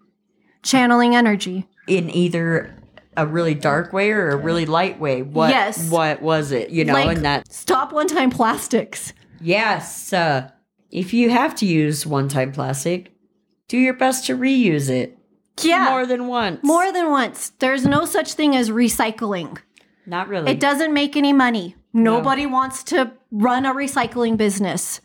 Channeling 0.63 1.15
energy. 1.15 1.67
in 1.87 2.09
either 2.09 2.75
a 3.15 3.27
really 3.27 3.53
dark 3.53 3.93
way 3.93 4.11
or 4.11 4.29
a 4.31 4.35
really 4.35 4.65
light 4.65 4.99
way. 4.99 5.21
What, 5.21 5.49
Yes. 5.51 5.89
what 5.89 6.21
was 6.21 6.51
it? 6.51 6.69
You 6.71 6.85
know, 6.85 6.93
like, 6.93 7.15
and 7.17 7.25
that 7.25 7.51
stop 7.51 7.91
one 7.93 8.07
time 8.07 8.29
plastics. 8.31 9.13
Yes. 9.39 10.11
Uh, 10.13 10.49
if 10.89 11.13
you 11.13 11.29
have 11.29 11.53
to 11.55 11.65
use 11.65 12.05
one 12.05 12.27
time 12.29 12.51
plastic, 12.51 13.11
do 13.67 13.77
your 13.77 13.93
best 13.93 14.25
to 14.27 14.37
reuse 14.37 14.89
it 14.89 15.17
Yeah. 15.61 15.89
more 15.89 16.05
than 16.05 16.27
once. 16.27 16.59
More 16.63 16.91
than 16.91 17.09
once. 17.11 17.51
There's 17.59 17.85
no 17.85 18.05
such 18.05 18.33
thing 18.33 18.55
as 18.55 18.69
recycling. 18.71 19.57
Not 20.05 20.27
really. 20.27 20.51
It 20.51 20.59
doesn't 20.59 20.93
make 20.93 21.15
any 21.15 21.33
money. 21.33 21.75
Nobody 21.93 22.45
wants 22.45 22.83
to 22.85 23.11
run 23.31 23.65
a 23.65 23.73
recycling 23.73 24.35
business. 24.37 24.99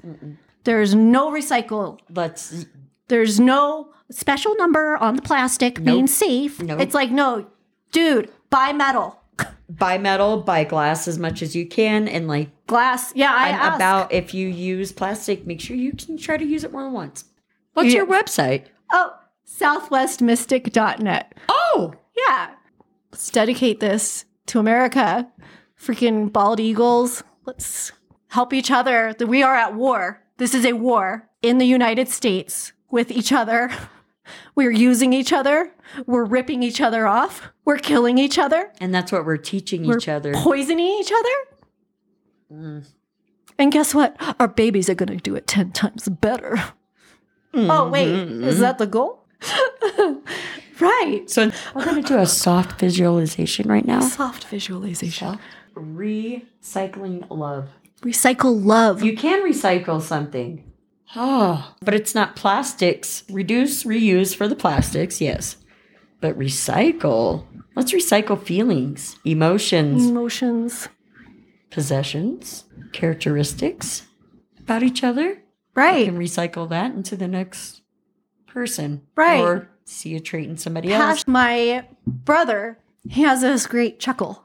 There's 0.64 0.94
no 0.94 1.30
recycle. 1.30 1.98
Let's. 2.14 2.66
There's 3.08 3.38
no 3.40 3.92
special 4.10 4.54
number 4.56 4.96
on 4.96 5.16
the 5.16 5.22
plastic 5.22 5.82
being 5.84 6.06
safe. 6.06 6.60
Nope. 6.60 6.80
It's 6.80 6.94
like, 6.94 7.10
no, 7.10 7.46
dude, 7.92 8.30
buy 8.50 8.72
metal. 8.72 9.20
Buy 9.68 9.98
metal, 9.98 10.38
buy 10.42 10.64
glass 10.64 11.06
as 11.06 11.18
much 11.18 11.42
as 11.42 11.54
you 11.54 11.66
can, 11.66 12.08
and 12.08 12.26
like 12.26 12.50
Glass. 12.66 13.12
Yeah, 13.14 13.32
I 13.32 13.48
ask. 13.50 13.76
about 13.76 14.12
if 14.12 14.34
you 14.34 14.48
use 14.48 14.92
plastic, 14.92 15.46
make 15.46 15.60
sure 15.60 15.76
you 15.76 15.92
can 15.92 16.16
try 16.16 16.36
to 16.36 16.44
use 16.44 16.64
it 16.64 16.72
more 16.72 16.82
than 16.82 16.92
once. 16.92 17.24
What's 17.74 17.90
Yeah. 17.90 17.96
your 17.98 18.06
website? 18.06 18.64
Oh, 18.92 19.12
southwestmystic.net. 19.46 21.34
Oh, 21.48 21.94
Yeah. 22.16 22.50
Let's 23.12 23.30
dedicate 23.30 23.80
this 23.80 24.24
to 24.48 24.58
America. 24.58 25.28
Freaking 25.80 26.32
bald 26.32 26.60
eagles. 26.60 27.22
Let's 27.46 27.92
help 28.28 28.52
each 28.52 28.70
other. 28.70 29.14
We 29.20 29.42
are 29.42 29.54
at 29.54 29.74
war. 29.74 30.22
This 30.38 30.54
is 30.54 30.64
a 30.64 30.72
war 30.74 31.28
in 31.42 31.58
the 31.58 31.66
United 31.66 32.08
States 32.08 32.72
with 32.90 33.10
each 33.10 33.32
other. 33.32 33.70
We're 34.54 34.70
using 34.72 35.12
each 35.14 35.32
other. 35.32 35.72
We're 36.06 36.24
ripping 36.24 36.62
each 36.62 36.80
other 36.82 37.06
off. 37.06 37.48
We're 37.64 37.78
killing 37.78 38.18
each 38.18 38.38
other. 38.38 38.70
and 38.80 38.94
that's 38.94 39.10
what 39.10 39.24
we're 39.24 39.38
teaching 39.38 39.86
We're 39.86 39.96
each 39.96 40.08
other. 40.08 40.32
poisoning 40.34 40.86
each 41.00 41.10
other. 41.10 41.36
Mm. 42.52 42.86
And 43.58 43.72
guess 43.72 43.94
what? 43.94 44.16
Our 44.38 44.48
babies 44.48 44.90
are 44.90 44.94
going 44.94 45.08
to 45.08 45.16
do 45.16 45.34
it 45.34 45.46
10 45.46 45.72
times 45.72 46.08
better. 46.10 46.56
Mm-hmm. 47.54 47.70
Oh, 47.70 47.88
wait. 47.88 48.08
Is 48.08 48.58
that 48.58 48.76
the 48.76 48.86
goal? 48.86 49.24
right. 50.80 51.22
So 51.26 51.50
we're 51.74 51.84
gonna 51.84 52.02
do 52.02 52.18
a 52.18 52.26
soft 52.26 52.78
visualization 52.80 53.68
right 53.68 53.84
now. 53.84 54.00
Soft 54.00 54.44
visualization. 54.44 55.38
Recycling 55.74 57.26
love. 57.30 57.68
Recycle 58.02 58.64
love. 58.64 59.02
You 59.02 59.16
can 59.16 59.42
recycle 59.42 60.00
something. 60.00 60.64
Oh, 61.16 61.74
but 61.80 61.94
it's 61.94 62.14
not 62.14 62.36
plastics. 62.36 63.24
Reduce, 63.30 63.84
reuse 63.84 64.36
for 64.36 64.46
the 64.46 64.54
plastics, 64.54 65.20
yes. 65.20 65.56
But 66.20 66.38
recycle. 66.38 67.46
Let's 67.74 67.92
recycle 67.92 68.40
feelings, 68.42 69.16
emotions, 69.24 70.06
Emotions. 70.06 70.88
possessions, 71.70 72.64
characteristics 72.92 74.06
about 74.58 74.82
each 74.82 75.02
other. 75.04 75.38
Right. 75.74 76.06
can 76.06 76.18
recycle 76.18 76.68
that 76.70 76.92
into 76.92 77.14
the 77.16 77.28
next 77.28 77.82
person. 78.48 79.02
Right. 79.14 79.40
Or 79.40 79.70
see 79.88 80.14
a 80.14 80.20
trait 80.20 80.48
in 80.48 80.56
somebody 80.56 80.92
else. 80.92 81.02
Past 81.02 81.28
my 81.28 81.84
brother, 82.06 82.78
he 83.08 83.22
has 83.22 83.40
this 83.40 83.66
great 83.66 83.98
chuckle. 83.98 84.44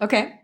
Okay. 0.00 0.40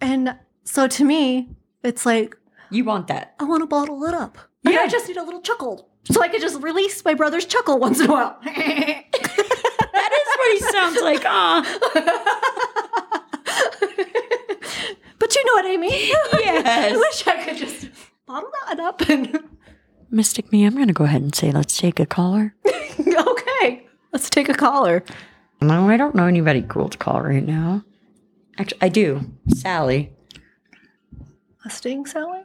And 0.00 0.36
so 0.64 0.86
to 0.88 1.04
me, 1.04 1.50
it's 1.82 2.06
like, 2.06 2.36
You 2.70 2.84
want 2.84 3.08
that. 3.08 3.34
I 3.38 3.44
want 3.44 3.62
to 3.62 3.66
bottle 3.66 4.02
it 4.04 4.14
up. 4.14 4.38
Yeah. 4.62 4.80
I 4.80 4.88
just 4.88 5.08
need 5.08 5.16
a 5.16 5.22
little 5.24 5.40
chuckle. 5.40 5.88
So 6.10 6.22
I 6.22 6.28
could 6.28 6.40
just 6.40 6.60
release 6.62 7.04
my 7.04 7.14
brother's 7.14 7.44
chuckle 7.44 7.78
once 7.78 8.00
in 8.00 8.08
a 8.08 8.12
while. 8.12 8.38
That 9.92 10.12
is 10.12 10.28
what 10.38 10.52
he 10.52 10.58
sounds 10.72 11.00
like. 11.02 11.22
Ah. 11.26 11.62
but 15.18 15.34
you 15.34 15.44
know 15.44 15.52
what 15.52 15.66
I 15.66 15.76
mean? 15.76 15.90
Yes. 15.90 16.64
I 16.92 16.96
wish 16.96 17.26
I 17.26 17.44
could 17.44 17.56
just 17.56 17.88
bottle 18.26 18.50
that 18.68 18.80
up 18.80 19.00
and 19.08 19.38
Mystic 20.12 20.50
me, 20.50 20.64
I'm 20.64 20.74
going 20.74 20.88
to 20.88 20.92
go 20.92 21.04
ahead 21.04 21.22
and 21.22 21.32
say, 21.34 21.52
let's 21.52 21.76
take 21.76 22.00
a 22.00 22.06
caller. 22.06 22.54
okay. 22.66 23.39
Let's 24.12 24.28
take 24.30 24.48
a 24.48 24.54
caller. 24.54 25.02
No, 25.60 25.88
I 25.88 25.96
don't 25.96 26.14
know 26.14 26.26
anybody 26.26 26.62
cool 26.68 26.88
to 26.88 26.98
call 26.98 27.20
right 27.20 27.44
now. 27.44 27.84
Actually, 28.58 28.78
I 28.82 28.88
do. 28.88 29.30
Sally. 29.54 30.10
Mustang 31.64 32.06
Sally? 32.06 32.40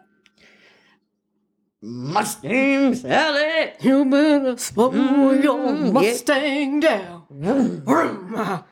Mustang 1.81 2.93
Sally. 2.95 3.71
You 3.81 4.05
better 4.05 4.57
slow 4.57 4.91
your 4.91 5.57
Mm, 5.57 5.85
yeah. 5.85 5.91
Mustang 5.91 6.79
down. 6.81 7.23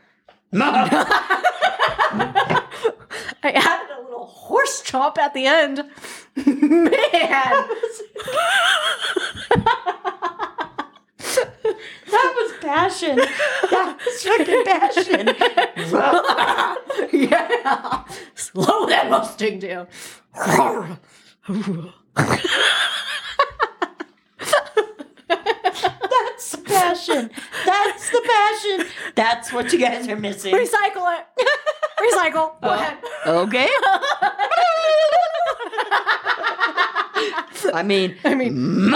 I 3.45 3.51
added 3.51 3.89
a 3.97 4.01
little 4.03 4.25
horse 4.25 4.83
chomp 4.83 5.17
at 5.17 5.33
the 5.33 5.45
end. 5.47 5.83
Man. 6.45 7.67
That 12.13 12.33
was 12.37 12.51
passion. 12.63 13.17
That 13.17 13.99
was 14.05 14.23
fucking 14.23 14.63
passion. 14.65 15.27
yeah. 17.29 18.03
Slow 18.35 18.85
that 18.87 19.09
Mustang 19.09 19.59
down. 19.59 19.87
That's 26.09 26.55
passion. 26.65 27.29
That's 27.65 28.09
the 28.09 28.21
passion. 28.25 28.85
That's 29.15 29.53
what 29.53 29.71
you 29.73 29.79
guys 29.79 30.07
are 30.07 30.15
missing. 30.15 30.53
Recycle 30.53 31.19
it. 31.19 31.25
Recycle. 31.99 32.33
Go 32.33 32.57
oh. 32.63 32.73
ahead. 32.73 32.97
Okay. 33.25 33.69
I 37.73 37.81
mean, 37.81 38.15
I 38.23 38.35
mean, 38.35 38.53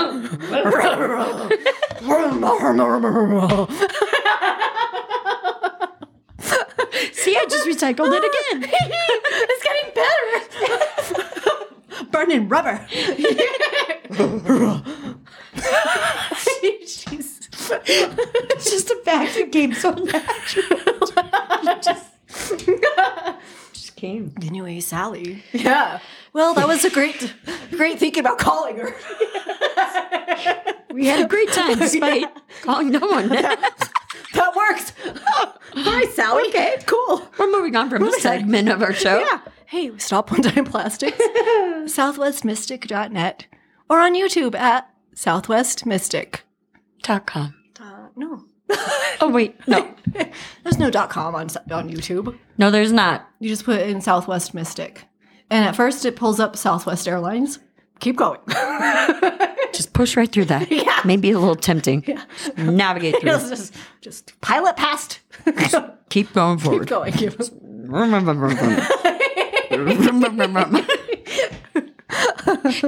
see, 7.12 7.36
I 7.36 7.46
just 7.50 7.66
recycled 7.68 8.14
it 8.14 8.24
again. 8.24 8.70
it's 8.74 9.64
getting 9.64 9.92
better. 9.96 10.30
Burning 12.12 12.48
rubber. 12.48 12.86
Jeez. 16.78 17.48
It's 18.52 18.70
just 18.70 18.92
a 18.92 18.96
fact 19.04 19.36
it 19.38 19.52
came 19.52 19.74
so 19.74 19.90
natural. 19.92 20.80
just, 21.82 22.06
just 23.74 23.96
came. 23.96 24.34
Anyway, 24.44 24.80
Sally. 24.80 25.44
Yeah. 25.52 26.00
Well, 26.34 26.54
that 26.54 26.68
was 26.68 26.86
a 26.86 26.92
great, 26.92 27.34
great 27.78 28.00
thinking 28.00 28.22
about 28.22 28.40
calling 28.40 28.78
her. 28.78 28.96
We 30.94 31.06
had 31.06 31.24
a 31.24 31.28
great 31.28 31.52
time 31.52 31.78
despite 31.80 32.26
calling 32.62 32.90
no 32.92 33.00
one. 33.00 33.30
that 34.34 34.54
works. 34.56 34.94
Hi, 35.74 36.06
Sally. 36.12 36.48
Okay. 36.50 36.78
cool. 36.86 37.28
We're 37.38 37.52
moving 37.52 37.76
on 37.76 37.90
from 37.90 38.04
a 38.08 38.12
segment 38.14 38.70
of 38.70 38.82
our 38.82 38.94
show. 38.94 39.20
Yeah. 39.20 39.42
Hey, 39.68 39.92
stop 39.98 40.32
one 40.32 40.42
time 40.42 40.66
plastics. 40.66 41.18
Southwestmystic.net 41.18 43.46
or 43.90 44.00
on 44.00 44.16
YouTube 44.16 44.56
at 44.56 44.90
Southwestmystic. 45.16 46.40
Dot 47.04 47.28
com. 47.28 47.54
Uh, 47.80 48.08
no. 48.16 48.44
Oh 49.22 49.30
wait, 49.32 49.56
no, 49.68 49.96
There's 50.64 50.78
no 50.78 50.90
dot 50.92 51.10
com 51.10 51.36
on, 51.36 51.48
on 51.72 51.90
YouTube. 51.90 52.38
no, 52.58 52.70
there's 52.70 52.92
not. 52.92 53.30
You 53.40 53.50
just 53.50 53.64
put 53.64 53.82
in 53.82 54.02
Southwest 54.02 54.54
Mystic. 54.54 55.06
And 55.50 55.64
at 55.66 55.76
first 55.76 56.04
it 56.06 56.16
pulls 56.18 56.40
up 56.40 56.58
Southwest 56.58 57.08
Airlines. 57.08 57.60
Keep 58.00 58.18
going. 58.18 58.40
Just 59.74 59.94
push 59.94 60.16
right 60.18 60.32
through 60.32 60.46
that. 60.46 60.72
Yeah. 60.72 61.00
Maybe 61.06 61.32
a 61.32 61.40
little 61.40 61.56
tempting. 61.56 62.04
Yeah. 62.08 62.24
Navigate 62.58 63.20
through. 63.20 63.30
just, 63.32 63.50
just, 63.50 63.74
just 64.02 64.40
pilot 64.42 64.76
past. 64.78 65.20
Keep 66.10 66.34
going 66.34 66.58
forward. 66.60 66.82
Keep 66.82 66.90
going. 66.90 67.14
Keep- 67.14 67.38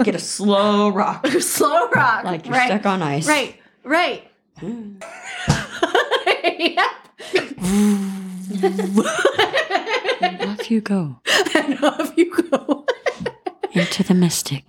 Get 0.03 0.15
a 0.15 0.19
slow 0.19 0.89
rock, 0.89 1.27
Slow 1.27 1.89
rock. 1.89 2.23
like 2.23 2.45
you're 2.45 2.55
right. 2.55 2.67
stuck 2.67 2.85
on 2.85 3.01
ice. 3.01 3.27
Right, 3.27 3.55
right. 3.83 4.23
yep. 4.61 5.03
Off 10.49 10.71
you 10.71 10.81
go 10.81 11.19
And 11.55 11.83
off 11.83 12.13
you 12.17 12.31
go. 12.51 12.85
into 13.73 14.03
the 14.03 14.13
mystic. 14.13 14.63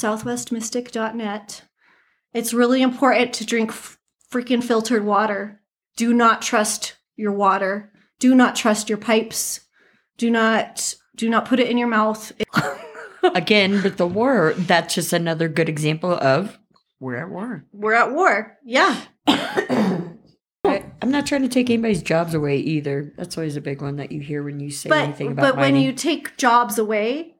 Southwestmystic.net. 0.00 1.62
It's 2.32 2.54
really 2.54 2.82
important 2.82 3.32
to 3.34 3.46
drink 3.46 3.72
freaking 4.32 4.62
filtered 4.62 5.04
water. 5.04 5.60
Do 5.96 6.14
not 6.14 6.42
trust 6.42 6.96
your 7.16 7.32
water. 7.32 7.92
Do 8.18 8.34
not 8.34 8.56
trust 8.56 8.88
your 8.88 8.98
pipes. 8.98 9.60
Do 10.16 10.30
not 10.30 10.94
do 11.16 11.28
not 11.28 11.46
put 11.46 11.60
it 11.60 11.68
in 11.68 11.76
your 11.76 11.88
mouth. 11.88 12.32
Again, 13.22 13.82
with 13.82 13.98
the 13.98 14.06
war, 14.06 14.54
that's 14.56 14.94
just 14.94 15.12
another 15.12 15.48
good 15.48 15.68
example 15.68 16.12
of 16.12 16.58
we're 17.00 17.16
at 17.16 17.28
war. 17.28 17.66
We're 17.72 17.94
at 17.94 18.12
war. 18.12 18.58
Yeah. 18.64 19.02
I, 19.26 20.84
I'm 21.02 21.10
not 21.10 21.26
trying 21.26 21.42
to 21.42 21.48
take 21.48 21.68
anybody's 21.68 22.02
jobs 22.02 22.34
away 22.34 22.58
either. 22.58 23.12
That's 23.16 23.36
always 23.36 23.56
a 23.56 23.60
big 23.60 23.82
one 23.82 23.96
that 23.96 24.12
you 24.12 24.20
hear 24.20 24.42
when 24.42 24.60
you 24.60 24.70
say 24.70 24.88
But 24.88 24.98
anything 25.04 25.32
about 25.32 25.42
but 25.42 25.56
when 25.56 25.76
you 25.76 25.92
take 25.92 26.36
jobs 26.36 26.78
away, 26.78 27.36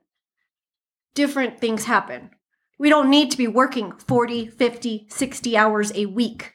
different 1.14 1.60
things 1.60 1.84
happen. 1.84 2.30
We 2.80 2.88
don't 2.88 3.10
need 3.10 3.30
to 3.30 3.36
be 3.36 3.46
working 3.46 3.92
40, 3.92 4.46
50, 4.46 5.06
60 5.10 5.56
hours 5.56 5.92
a 5.94 6.06
week. 6.06 6.54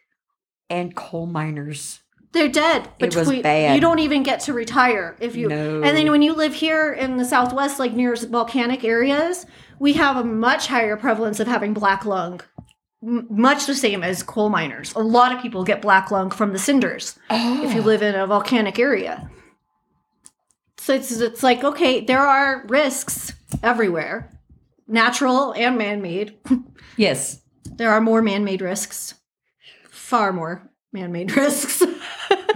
and 0.71 0.95
coal 0.95 1.27
miners. 1.27 2.01
They're 2.31 2.49
dead. 2.49 2.89
It 2.97 3.15
was 3.15 3.31
bad. 3.41 3.75
You 3.75 3.79
don't 3.79 3.99
even 3.99 4.23
get 4.23 4.39
to 4.41 4.53
retire 4.53 5.15
if 5.19 5.35
you. 5.35 5.47
No. 5.47 5.83
And 5.83 5.95
then 5.95 6.09
when 6.09 6.23
you 6.23 6.33
live 6.33 6.55
here 6.55 6.91
in 6.91 7.17
the 7.17 7.25
Southwest, 7.25 7.77
like 7.77 7.93
near 7.93 8.15
volcanic 8.15 8.83
areas, 8.83 9.45
we 9.77 9.93
have 9.93 10.17
a 10.17 10.23
much 10.23 10.65
higher 10.65 10.97
prevalence 10.97 11.39
of 11.39 11.47
having 11.47 11.75
black 11.75 12.05
lung. 12.05 12.41
M- 13.03 13.27
much 13.29 13.67
the 13.67 13.75
same 13.75 14.01
as 14.03 14.23
coal 14.23 14.49
miners. 14.49 14.93
A 14.95 14.99
lot 14.99 15.31
of 15.31 15.41
people 15.43 15.63
get 15.63 15.79
black 15.79 16.09
lung 16.09 16.31
from 16.31 16.51
the 16.53 16.59
cinders 16.59 17.19
if 17.29 17.75
you 17.75 17.81
oh. 17.81 17.85
live 17.85 18.01
in 18.01 18.15
a 18.15 18.25
volcanic 18.25 18.79
area. 18.79 19.29
So 20.77 20.95
it's 20.95 21.11
it's 21.11 21.43
like 21.43 21.63
okay, 21.63 22.01
there 22.01 22.25
are 22.25 22.65
risks 22.67 23.31
everywhere, 23.63 24.34
natural 24.87 25.53
and 25.53 25.77
man-made. 25.77 26.37
Yes. 26.97 27.41
There 27.77 27.91
are 27.91 27.99
more 27.99 28.21
man-made 28.21 28.61
risks, 28.61 29.15
far 29.89 30.31
more 30.31 30.69
man-made 30.93 31.35
risks. 31.37 31.83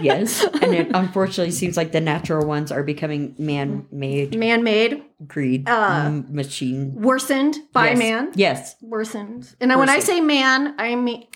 Yes. 0.00 0.42
and 0.62 0.74
it 0.74 0.88
unfortunately 0.94 1.50
seems 1.50 1.76
like 1.76 1.92
the 1.92 2.00
natural 2.00 2.46
ones 2.46 2.72
are 2.72 2.82
becoming 2.82 3.34
man 3.38 3.86
made 3.92 4.34
man-made, 4.38 5.02
greed 5.26 5.68
Uh, 5.68 6.22
machine. 6.30 6.94
worsened 6.94 7.56
by 7.74 7.88
Yes. 7.90 7.98
man, 7.98 8.32
Yes. 8.34 8.76
worsened. 8.80 9.54
And 9.60 9.76
when 9.78 9.90
I 9.90 9.98
say 9.98 10.20
man, 10.22 10.74
I 10.78 10.94
mean 10.94 11.26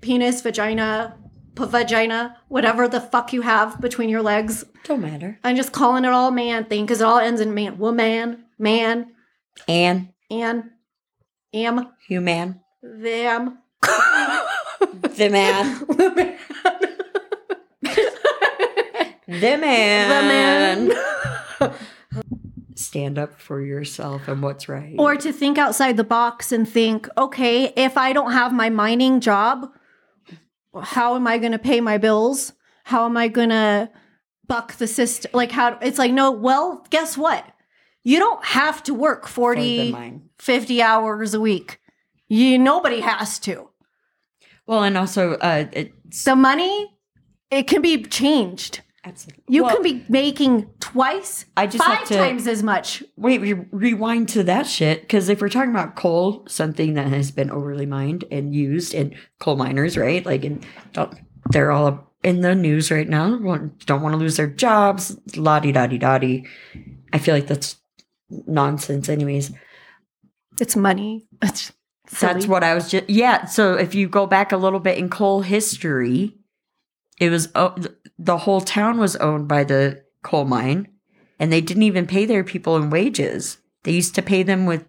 penis, 0.00 0.40
vagina, 0.40 1.16
vagina, 1.54 2.36
whatever 2.48 2.88
the 2.88 3.00
fuck 3.00 3.32
you 3.34 3.42
have 3.42 3.78
between 3.80 4.08
your 4.08 4.22
legs. 4.22 4.64
Don't 4.84 5.02
matter. 5.02 5.38
I'm 5.44 5.56
just 5.56 5.72
calling 5.72 6.04
it 6.06 6.12
all 6.12 6.30
man 6.30 6.64
thing 6.64 6.86
because 6.86 7.00
it 7.02 7.04
all 7.04 7.18
ends 7.18 7.40
in 7.42 7.52
man, 7.52 7.76
woman, 7.78 8.44
man, 8.58 9.12
And 9.68 10.08
and 10.30 10.70
am, 11.52 11.92
human. 12.06 12.60
them. 12.82 13.58
The 15.16 15.30
man. 15.30 15.78
the 15.88 15.98
man. 16.18 16.38
The 19.26 19.56
man. 19.58 20.88
The 20.88 20.92
man. 21.60 21.74
Stand 22.74 23.18
up 23.18 23.40
for 23.40 23.60
yourself 23.60 24.26
and 24.26 24.42
what's 24.42 24.68
right. 24.68 24.96
or 24.98 25.16
to 25.16 25.32
think 25.32 25.56
outside 25.58 25.96
the 25.96 26.04
box 26.04 26.50
and 26.52 26.68
think, 26.68 27.08
okay, 27.16 27.72
if 27.76 27.96
I 27.96 28.12
don't 28.12 28.32
have 28.32 28.52
my 28.52 28.70
mining 28.70 29.20
job, 29.20 29.68
how 30.82 31.14
am 31.14 31.26
I 31.26 31.38
going 31.38 31.52
to 31.52 31.58
pay 31.58 31.80
my 31.80 31.98
bills? 31.98 32.52
How 32.84 33.06
am 33.06 33.16
I 33.16 33.28
going 33.28 33.50
to 33.50 33.90
buck 34.46 34.74
the 34.74 34.86
system? 34.86 35.30
Like, 35.32 35.52
how 35.52 35.78
it's 35.80 35.98
like, 35.98 36.12
no, 36.12 36.32
well, 36.32 36.84
guess 36.90 37.16
what? 37.16 37.44
You 38.04 38.18
don't 38.18 38.44
have 38.44 38.82
to 38.84 38.94
work 38.94 39.26
For 39.26 39.54
40, 39.54 39.94
50 40.38 40.82
hours 40.82 41.34
a 41.34 41.40
week. 41.40 41.80
You, 42.28 42.58
nobody 42.58 43.00
has 43.00 43.38
to. 43.40 43.70
Well, 44.66 44.82
and 44.82 44.96
also, 44.96 45.32
uh, 45.34 45.66
it's 45.72 46.24
The 46.24 46.36
money, 46.36 46.94
it 47.50 47.66
can 47.66 47.80
be 47.82 48.02
changed. 48.02 48.80
absolutely. 49.04 49.44
You 49.48 49.64
Well, 49.64 49.74
can 49.74 49.82
be 49.82 50.04
making 50.08 50.68
twice, 50.80 51.44
I 51.56 51.66
just 51.66 51.84
five 51.84 51.98
have 51.98 52.08
to- 52.08 52.14
times 52.16 52.46
as 52.46 52.62
much. 52.62 53.02
Wait, 53.16 53.40
re- 53.40 53.66
rewind 53.70 54.28
to 54.30 54.42
that 54.44 54.66
shit. 54.66 55.02
Because 55.02 55.28
if 55.28 55.40
we're 55.40 55.48
talking 55.50 55.70
about 55.70 55.96
coal, 55.96 56.44
something 56.48 56.94
that 56.94 57.08
has 57.08 57.30
been 57.30 57.50
overly 57.50 57.86
mined 57.86 58.24
and 58.30 58.54
used, 58.54 58.94
and 58.94 59.14
coal 59.40 59.56
miners, 59.56 59.96
right? 59.98 60.24
Like, 60.24 60.44
and 60.44 60.64
don't, 60.92 61.14
they're 61.50 61.70
all 61.72 62.10
in 62.22 62.40
the 62.40 62.54
news 62.54 62.90
right 62.90 63.08
now. 63.08 63.28
Don't 63.86 64.02
want 64.02 64.12
to 64.12 64.16
lose 64.18 64.36
their 64.38 64.46
jobs. 64.46 65.16
La 65.36 65.60
di 65.60 65.72
da 65.72 65.86
di 65.86 65.98
da 65.98 66.16
di. 66.18 66.46
I 67.12 67.18
feel 67.18 67.34
like 67.34 67.46
that's 67.46 67.76
nonsense, 68.46 69.08
anyways. 69.08 69.52
It's 70.60 70.76
money. 70.76 71.26
It's 71.42 71.72
That's 72.20 72.46
what 72.46 72.62
I 72.62 72.74
was 72.74 72.90
just. 72.90 73.08
Yeah. 73.08 73.46
So 73.46 73.74
if 73.74 73.94
you 73.94 74.08
go 74.08 74.26
back 74.26 74.52
a 74.52 74.56
little 74.56 74.80
bit 74.80 74.98
in 74.98 75.08
coal 75.08 75.42
history, 75.42 76.36
it 77.18 77.30
was 77.30 77.48
oh, 77.54 77.74
o- 77.76 77.84
the 78.18 78.38
whole 78.38 78.60
town 78.60 78.98
was 78.98 79.16
owned 79.16 79.48
by 79.48 79.64
the 79.64 80.02
coal 80.22 80.44
mine, 80.44 80.88
and 81.38 81.52
they 81.52 81.60
didn't 81.60 81.82
even 81.82 82.06
pay 82.06 82.26
their 82.26 82.44
people 82.44 82.76
in 82.76 82.90
wages. 82.90 83.58
They 83.84 83.92
used 83.92 84.14
to 84.14 84.22
pay 84.22 84.42
them 84.42 84.66
with, 84.66 84.84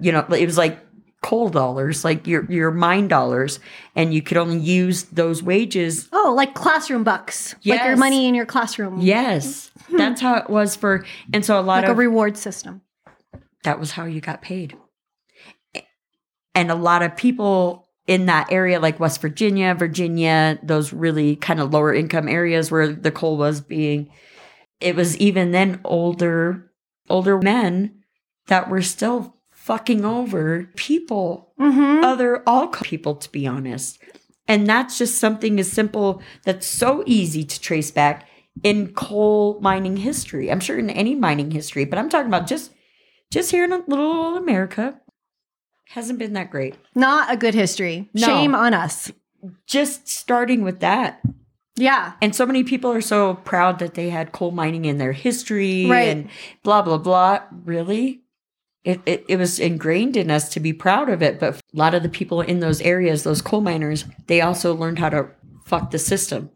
you 0.00 0.12
know, 0.12 0.26
it 0.30 0.46
was 0.46 0.58
like 0.58 0.78
coal 1.22 1.48
dollars, 1.48 2.04
like 2.04 2.26
your 2.26 2.44
your 2.50 2.70
mine 2.70 3.08
dollars, 3.08 3.58
and 3.94 4.14
you 4.14 4.22
could 4.22 4.36
only 4.36 4.58
use 4.58 5.04
those 5.04 5.42
wages. 5.42 6.08
Oh, 6.12 6.32
like 6.36 6.54
classroom 6.54 7.04
bucks. 7.04 7.54
Like 7.64 7.82
your 7.82 7.96
money 7.96 8.26
in 8.26 8.34
your 8.34 8.46
classroom. 8.46 9.00
Yes, 9.00 9.70
hmm. 9.88 9.96
that's 9.96 10.20
how 10.20 10.36
it 10.36 10.48
was 10.50 10.76
for. 10.76 11.04
And 11.32 11.44
so 11.44 11.58
a 11.58 11.62
lot 11.62 11.84
of 11.84 11.88
Like 11.88 11.96
a 11.96 11.98
reward 11.98 12.36
system. 12.36 12.82
that 13.64 13.80
was 13.80 13.92
how 13.92 14.04
you 14.04 14.20
got 14.20 14.42
paid. 14.42 14.76
And 16.54 16.70
a 16.70 16.74
lot 16.74 17.02
of 17.02 17.16
people 17.16 17.86
in 18.06 18.26
that 18.26 18.50
area, 18.50 18.80
like 18.80 19.00
West 19.00 19.20
Virginia, 19.20 19.74
Virginia, 19.74 20.58
those 20.62 20.92
really 20.92 21.36
kind 21.36 21.60
of 21.60 21.72
lower 21.72 21.92
income 21.92 22.28
areas 22.28 22.70
where 22.70 22.88
the 22.88 23.10
coal 23.10 23.36
was 23.36 23.60
being, 23.60 24.10
it 24.80 24.94
was 24.94 25.16
even 25.18 25.50
then 25.50 25.80
older, 25.84 26.70
older 27.10 27.38
men 27.38 28.02
that 28.46 28.70
were 28.70 28.82
still 28.82 29.35
fucking 29.66 30.04
over 30.04 30.70
people, 30.76 31.52
Mm-hmm. 31.58 32.04
other 32.04 32.42
all 32.46 32.68
people, 32.68 33.14
to 33.16 33.32
be 33.32 33.46
honest. 33.46 33.98
And 34.46 34.66
that's 34.66 34.98
just 34.98 35.18
something 35.18 35.58
as 35.58 35.72
simple 35.72 36.20
that's 36.44 36.66
so 36.66 37.02
easy 37.06 37.44
to 37.44 37.58
trace 37.60 37.90
back 37.90 38.28
in 38.62 38.92
coal 38.92 39.58
mining 39.62 39.96
history. 39.96 40.50
I'm 40.52 40.60
sure 40.60 40.78
in 40.78 40.90
any 40.90 41.14
mining 41.14 41.50
history, 41.50 41.86
but 41.86 41.98
I'm 41.98 42.10
talking 42.10 42.28
about 42.28 42.46
just 42.46 42.72
just 43.32 43.50
here 43.50 43.64
in 43.64 43.70
little 43.88 44.04
old 44.06 44.36
America. 44.36 45.00
Hasn't 45.88 46.18
been 46.18 46.34
that 46.34 46.50
great. 46.50 46.74
Not 46.94 47.32
a 47.32 47.36
good 47.38 47.54
history. 47.54 48.10
No. 48.12 48.26
Shame 48.26 48.54
on 48.54 48.74
us. 48.74 49.10
Just 49.66 50.06
starting 50.08 50.62
with 50.62 50.80
that. 50.80 51.22
Yeah. 51.76 52.12
And 52.20 52.34
so 52.34 52.44
many 52.46 52.64
people 52.64 52.90
are 52.92 53.00
so 53.00 53.34
proud 53.34 53.78
that 53.78 53.94
they 53.94 54.10
had 54.10 54.32
coal 54.32 54.50
mining 54.50 54.84
in 54.84 54.98
their 54.98 55.12
history 55.12 55.86
Right. 55.86 56.08
and 56.08 56.28
blah, 56.62 56.82
blah, 56.82 56.98
blah. 56.98 57.40
Really? 57.64 58.22
It, 58.86 59.00
it, 59.04 59.24
it 59.28 59.36
was 59.36 59.58
ingrained 59.58 60.16
in 60.16 60.30
us 60.30 60.48
to 60.50 60.60
be 60.60 60.72
proud 60.72 61.08
of 61.08 61.20
it. 61.20 61.40
But 61.40 61.56
a 61.56 61.60
lot 61.76 61.92
of 61.92 62.04
the 62.04 62.08
people 62.08 62.40
in 62.40 62.60
those 62.60 62.80
areas, 62.80 63.24
those 63.24 63.42
coal 63.42 63.60
miners, 63.60 64.04
they 64.28 64.40
also 64.40 64.72
learned 64.74 65.00
how 65.00 65.08
to 65.08 65.28
fuck 65.66 65.90
the 65.90 65.98
system. 65.98 66.50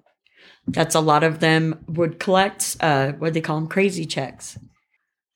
That's 0.69 0.95
a 0.95 1.01
lot 1.01 1.25
of 1.25 1.41
them 1.41 1.85
would 1.89 2.21
collect, 2.21 2.77
uh, 2.81 3.13
what 3.15 3.35
they 3.35 3.41
call 3.41 3.57
them, 3.57 3.67
crazy 3.67 4.07
checks. 4.07 4.57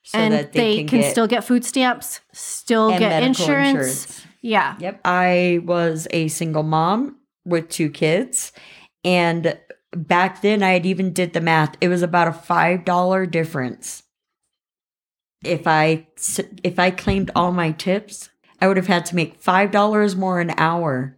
So 0.05 0.19
and 0.19 0.53
they, 0.53 0.85
can, 0.85 1.01
get- 1.01 1.11
still 1.11 1.27
get 1.27 1.43
food 1.43 1.65
stamps, 1.65 2.21
still 2.33 2.91
get 2.91 3.01
medical 3.01 3.45
insurance. 3.51 4.25
Yeah. 4.41 4.77
Yep. 4.79 5.01
I 5.05 5.61
was 5.65 6.07
a 6.13 6.29
single 6.29 6.63
mom 6.63 7.17
with 7.45 7.71
two 7.71 7.91
kids. 7.91 8.53
And 9.03 9.59
back 9.91 10.43
then 10.43 10.63
I 10.63 10.75
had 10.75 10.87
even 10.87 11.13
did 11.13 11.33
the 11.33 11.41
math. 11.41 11.75
It 11.81 11.89
was 11.89 12.03
about 12.03 12.29
a 12.29 12.33
five 12.33 12.85
dollar 12.85 13.27
difference. 13.27 14.04
If 15.45 15.67
I 15.67 16.07
if 16.63 16.79
I 16.79 16.91
claimed 16.91 17.31
all 17.35 17.53
my 17.53 17.73
tips, 17.73 18.31
I 18.61 18.69
would 18.69 18.77
have 18.77 18.87
had 18.87 19.07
to 19.07 19.17
make 19.17 19.37
five 19.41 19.71
dollars 19.71 20.17
more 20.17 20.41
an 20.41 20.53
hour 20.57 21.17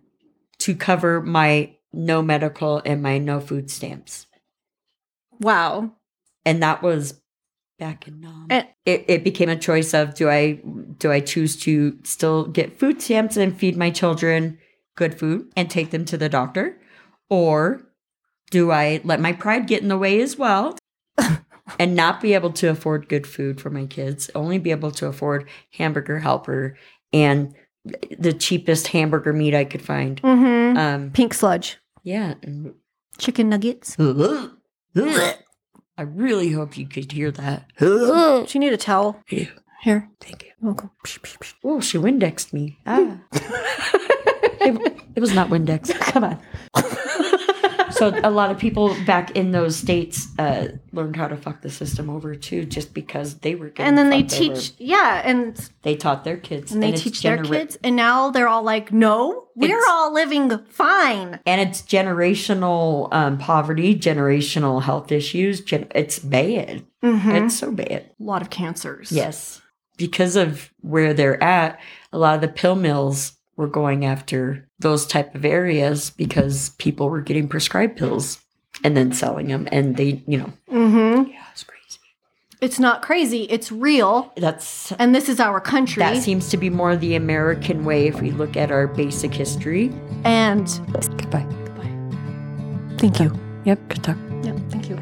to 0.59 0.75
cover 0.75 1.21
my 1.23 1.75
no 1.93 2.23
medical 2.23 2.83
and 2.85 3.03
my 3.03 3.19
no 3.19 3.41
food 3.41 3.71
stamps, 3.71 4.27
Wow. 5.41 5.93
and 6.45 6.63
that 6.63 6.83
was 6.83 7.21
back 7.79 8.09
in 8.09 8.25
um, 8.25 8.47
And- 8.51 8.67
it, 8.85 9.05
it 9.09 9.25
became 9.25 9.49
a 9.49 9.57
choice 9.57 9.93
of 9.95 10.15
do 10.15 10.29
I 10.29 10.61
do 10.99 11.11
I 11.13 11.21
choose 11.21 11.57
to 11.61 11.99
still 12.05 12.47
get 12.47 12.79
food 12.79 13.01
stamps 13.03 13.37
and 13.37 13.57
feed 13.59 13.77
my 13.77 13.91
children 13.91 14.59
good 14.97 15.19
food 15.19 15.51
and 15.57 15.71
take 15.71 15.91
them 15.91 16.05
to 16.07 16.17
the 16.17 16.29
doctor, 16.29 16.79
or 17.29 17.83
do 18.51 18.71
I 18.71 19.01
let 19.05 19.21
my 19.21 19.33
pride 19.33 19.67
get 19.67 19.83
in 19.83 19.89
the 19.89 19.99
way 19.99 20.21
as 20.23 20.37
well 20.39 20.77
and 21.79 21.97
not 21.97 22.21
be 22.21 22.35
able 22.35 22.53
to 22.53 22.69
afford 22.69 23.09
good 23.09 23.27
food 23.27 23.61
for 23.61 23.71
my 23.71 23.87
kids, 23.87 24.31
only 24.35 24.59
be 24.59 24.71
able 24.71 24.91
to 24.93 25.07
afford 25.07 25.49
hamburger 25.73 26.21
helper 26.21 26.77
and 27.13 27.55
the 28.19 28.33
cheapest 28.33 28.89
hamburger 28.89 29.33
meat 29.33 29.55
I 29.55 29.65
could 29.65 29.83
find. 29.83 30.21
Mm-hmm. 30.23 30.77
Um, 30.77 31.11
Pink 31.11 31.35
sludge. 31.35 31.79
yeah. 32.03 32.35
Chicken 33.19 33.49
nuggets. 33.49 33.97
I 33.99 36.03
really 36.03 36.53
hope 36.53 36.77
you 36.77 36.87
could 36.87 37.11
hear 37.11 37.31
that. 37.31 37.71
Do 37.79 38.47
you 38.49 38.61
need 38.61 38.73
a 38.73 38.77
towel? 38.77 39.21
Yeah, 39.31 39.47
Here. 39.83 40.11
Thank 40.21 40.45
you. 40.45 40.51
Welcome. 40.61 40.91
Oh, 41.65 41.81
she 41.81 41.99
Windexed 41.99 42.53
me. 42.53 42.79
Ah. 42.87 43.19
it, 43.33 45.03
it 45.15 45.21
was 45.21 45.35
not 45.35 45.49
Windex. 45.49 45.95
Come 46.01 46.25
on. 46.25 46.39
So 47.97 48.19
a 48.23 48.31
lot 48.31 48.51
of 48.51 48.59
people 48.59 48.97
back 49.05 49.33
in 49.37 49.51
those 49.53 49.77
states 49.77 50.29
uh, 50.39 50.69
learned 50.93 51.17
how 51.17 51.29
to 51.29 51.37
fuck 51.37 51.63
the 51.63 51.71
system 51.71 52.09
over 52.11 52.35
too, 52.35 52.65
just 52.65 52.95
because 52.95 53.39
they 53.39 53.55
were. 53.55 53.69
Getting 53.71 53.87
And 53.89 53.99
then 53.99 54.11
they 54.11 54.23
fucked 54.23 54.41
over. 54.41 54.55
teach, 54.55 54.73
yeah, 54.79 55.23
and 55.25 55.71
They 55.83 55.97
taught 55.97 56.25
their 56.25 56.37
kids, 56.37 56.73
and 56.73 56.83
they 56.83 56.91
it's 56.93 57.03
teach 57.03 57.23
their 57.23 57.43
kids, 57.43 57.79
and 57.85 57.97
now 57.97 58.31
they're 58.31 58.49
all 58.49 58.63
like, 58.63 58.93
"No, 58.93 59.49
we're 59.55 59.67
It's- 59.77 59.85
all 59.89 60.13
living 60.13 60.59
fine." 60.69 61.41
and 61.47 61.61
it's 61.61 61.83
generational 62.37 63.13
um, 63.13 63.39
poverty, 63.39 63.95
generational 63.99 64.83
health 64.83 65.13
issues. 65.13 65.61
Gen- 65.61 65.89
it's 65.95 66.19
bad. 66.19 66.85
Mm-hmm. 67.05 67.31
It's 67.31 67.57
so 67.59 67.71
bad. 67.71 68.11
A 68.21 68.23
lot 68.23 68.43
of 68.43 68.51
cancers. 68.51 69.13
Yes. 69.13 69.61
Because 69.97 70.37
of 70.37 70.71
where 70.81 71.15
they're 71.15 71.43
at, 71.43 71.81
a 72.13 72.19
lot 72.19 72.35
of 72.35 72.41
the 72.43 72.49
pill 72.49 72.75
mills 72.75 73.33
were 73.57 73.67
going 73.69 74.05
after 74.05 74.69
those 74.79 75.07
type 75.07 75.35
of 75.35 75.45
areas 75.45 76.11
because 76.11 76.71
people 76.79 77.09
were 77.09 77.21
getting 77.23 77.49
prescribed 77.49 77.97
pills 77.97 78.39
and 78.85 78.97
then 78.97 79.13
selling 79.13 79.49
them 79.49 79.67
and 79.73 79.97
they, 79.97 80.23
you 80.27 80.39
know, 80.39 80.53
Mm-hmm. 80.71 81.31
yeah, 81.31 81.43
it's 81.53 81.65
crazy. 81.65 81.99
It's 82.61 82.79
not 82.79 83.03
crazy. 83.03 83.45
It's 83.45 83.71
real, 83.73 84.33
That's 84.37 84.93
and 84.93 85.15
this 85.15 85.29
is 85.29 85.41
our 85.41 85.61
country. 85.61 86.01
that 86.01 86.23
seems 86.23 86.49
to 86.51 86.57
be 86.57 86.69
more 86.71 86.97
the 86.97 87.15
American 87.15 87.85
way 87.85 88.07
if 88.09 88.21
we 88.21 88.31
look 88.31 88.57
at 88.57 88.71
our 88.71 88.87
basic 88.87 89.33
history. 89.33 89.91
and 90.25 90.67
goodbye. 90.93 91.47
Goodbye. 91.65 92.97
thank 92.99 93.21
you. 93.21 93.33
Yep, 93.65 93.89
good 93.89 94.05
talk. 94.05 94.17
Yeah, 94.43 94.57
thank 94.71 94.89
you. 94.91 94.97